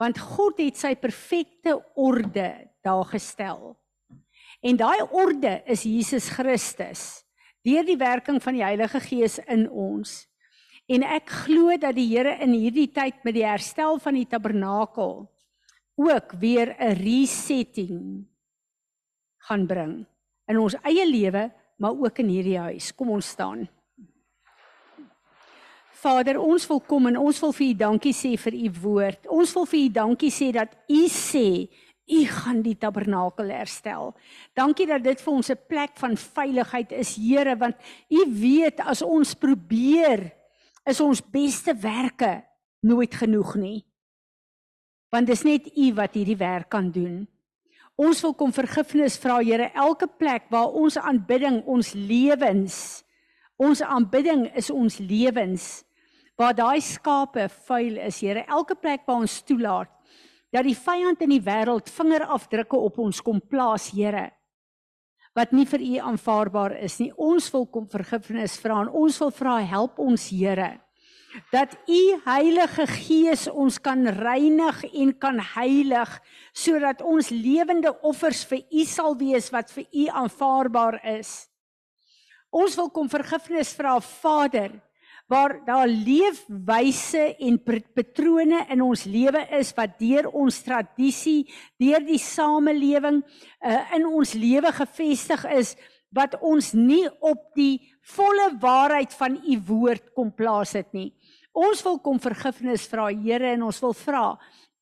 [0.00, 3.76] Want God het sy perfekte orde daar gestel.
[4.62, 7.24] En daai orde is Jesus Christus
[7.62, 10.24] deur die werking van die Heilige Gees in ons.
[10.90, 15.30] En ek glo dat die Here in hierdie tyd met die herstel van die tabernakel
[15.94, 18.31] ook weer 'n resetting
[19.48, 20.02] gaan bring
[20.50, 21.46] in ons eie lewe,
[21.78, 22.92] maar ook in hierdie huis.
[22.94, 23.66] Kom ons staan.
[26.02, 29.26] Vader, ons wil kom en ons wil vir U dankie sê vir U woord.
[29.30, 31.46] Ons wil vir U dankie sê dat U sê
[32.12, 34.10] U gaan die tabernakel herstel.
[34.58, 37.76] Dankie dat dit vir ons 'n plek van veiligheid is, Here, want
[38.10, 40.32] U weet as ons probeer
[40.84, 42.42] is ons beste werke
[42.82, 43.84] nooit genoeg nie.
[45.10, 47.28] Want dis net U wat hierdie werk kan doen.
[48.00, 53.02] Ons wil kom vergifnis vra, Here, elke plek waar ons aanbidding ons lewens
[53.62, 55.84] ons aanbidding is ons lewens
[56.40, 59.90] waar daai skape vuil is, Here, elke plek waar ons toelaat
[60.52, 64.30] dat die vyand in die wêreld vingerafdrukke op ons kom plaas, Here,
[65.36, 67.08] wat nie vir U aanvaarbaar is nie.
[67.16, 70.74] Ons wil kom vergifnis vra en ons wil vra help ons, Here,
[71.52, 76.12] dat U Heilige Gees ons kan reinig en kan heilig
[76.52, 81.32] sodat ons lewende offers vir U sal wees wat vir U aanvaarbaar is.
[82.52, 84.74] Ons wil kom vergifnis vra, Vader,
[85.32, 87.56] waar daar leefwyse en
[87.96, 91.46] patrone in ons lewe is wat deur ons tradisie,
[91.80, 95.72] deur die samelewing uh, in ons lewe gefestig is
[96.12, 97.80] wat ons nie op die
[98.12, 101.08] volle waarheid van u woord kom plaas het nie.
[101.52, 104.26] Ons wil kom vergifnis vra Here en ons wil vra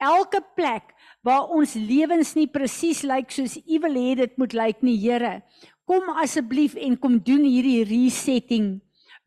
[0.01, 0.95] elke plek
[1.27, 5.41] waar ons lewens nie presies lyk soos u wil hê dit moet lyk nie Here.
[5.85, 8.79] Kom asseblief en kom doen hierdie resetting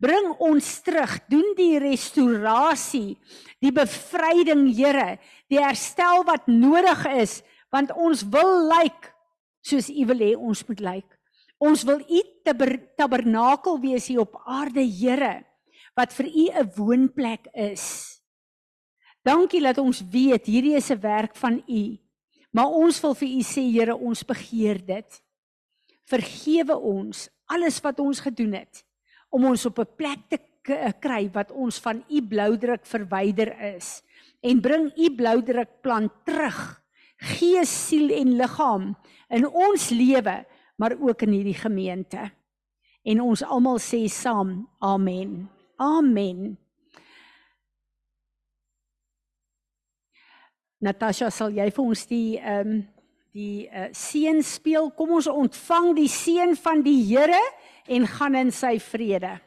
[0.03, 3.15] bring ons terug, doen die restaurasie,
[3.63, 5.17] die bevryding, Here,
[5.51, 7.39] die herstel wat nodig is,
[7.73, 9.11] want ons wil lyk
[9.63, 11.07] soos U wil hê ons moet lyk.
[11.63, 12.21] Ons wil U
[12.99, 15.43] tabernakel wees hier op aarde, Here,
[15.95, 18.19] wat vir U 'n woonplek is.
[19.23, 21.97] Dankie dat ons weet hierdie is 'n werk van U.
[22.51, 25.23] Maar ons wil vir U sê, Here, ons begeer dit.
[26.05, 28.83] Vergewe ons alles wat ons gedoen het
[29.33, 30.37] om ons op 'n plek te
[30.73, 34.03] eh, kry wat ons van u bloudruk verwyder is
[34.41, 36.81] en bring u bloudruk plan terug
[37.17, 38.95] gees siel en liggaam
[39.29, 40.45] in ons lewe
[40.77, 42.31] maar ook in hierdie gemeente
[43.03, 45.49] en ons almal sê saam amen
[45.83, 46.53] amen
[50.83, 52.81] Natasha sal jy vir ons die ehm um,
[53.33, 57.39] die uh, seën speel kom ons ontvang die seën van die Here
[57.89, 59.39] en gaan in sy vrede.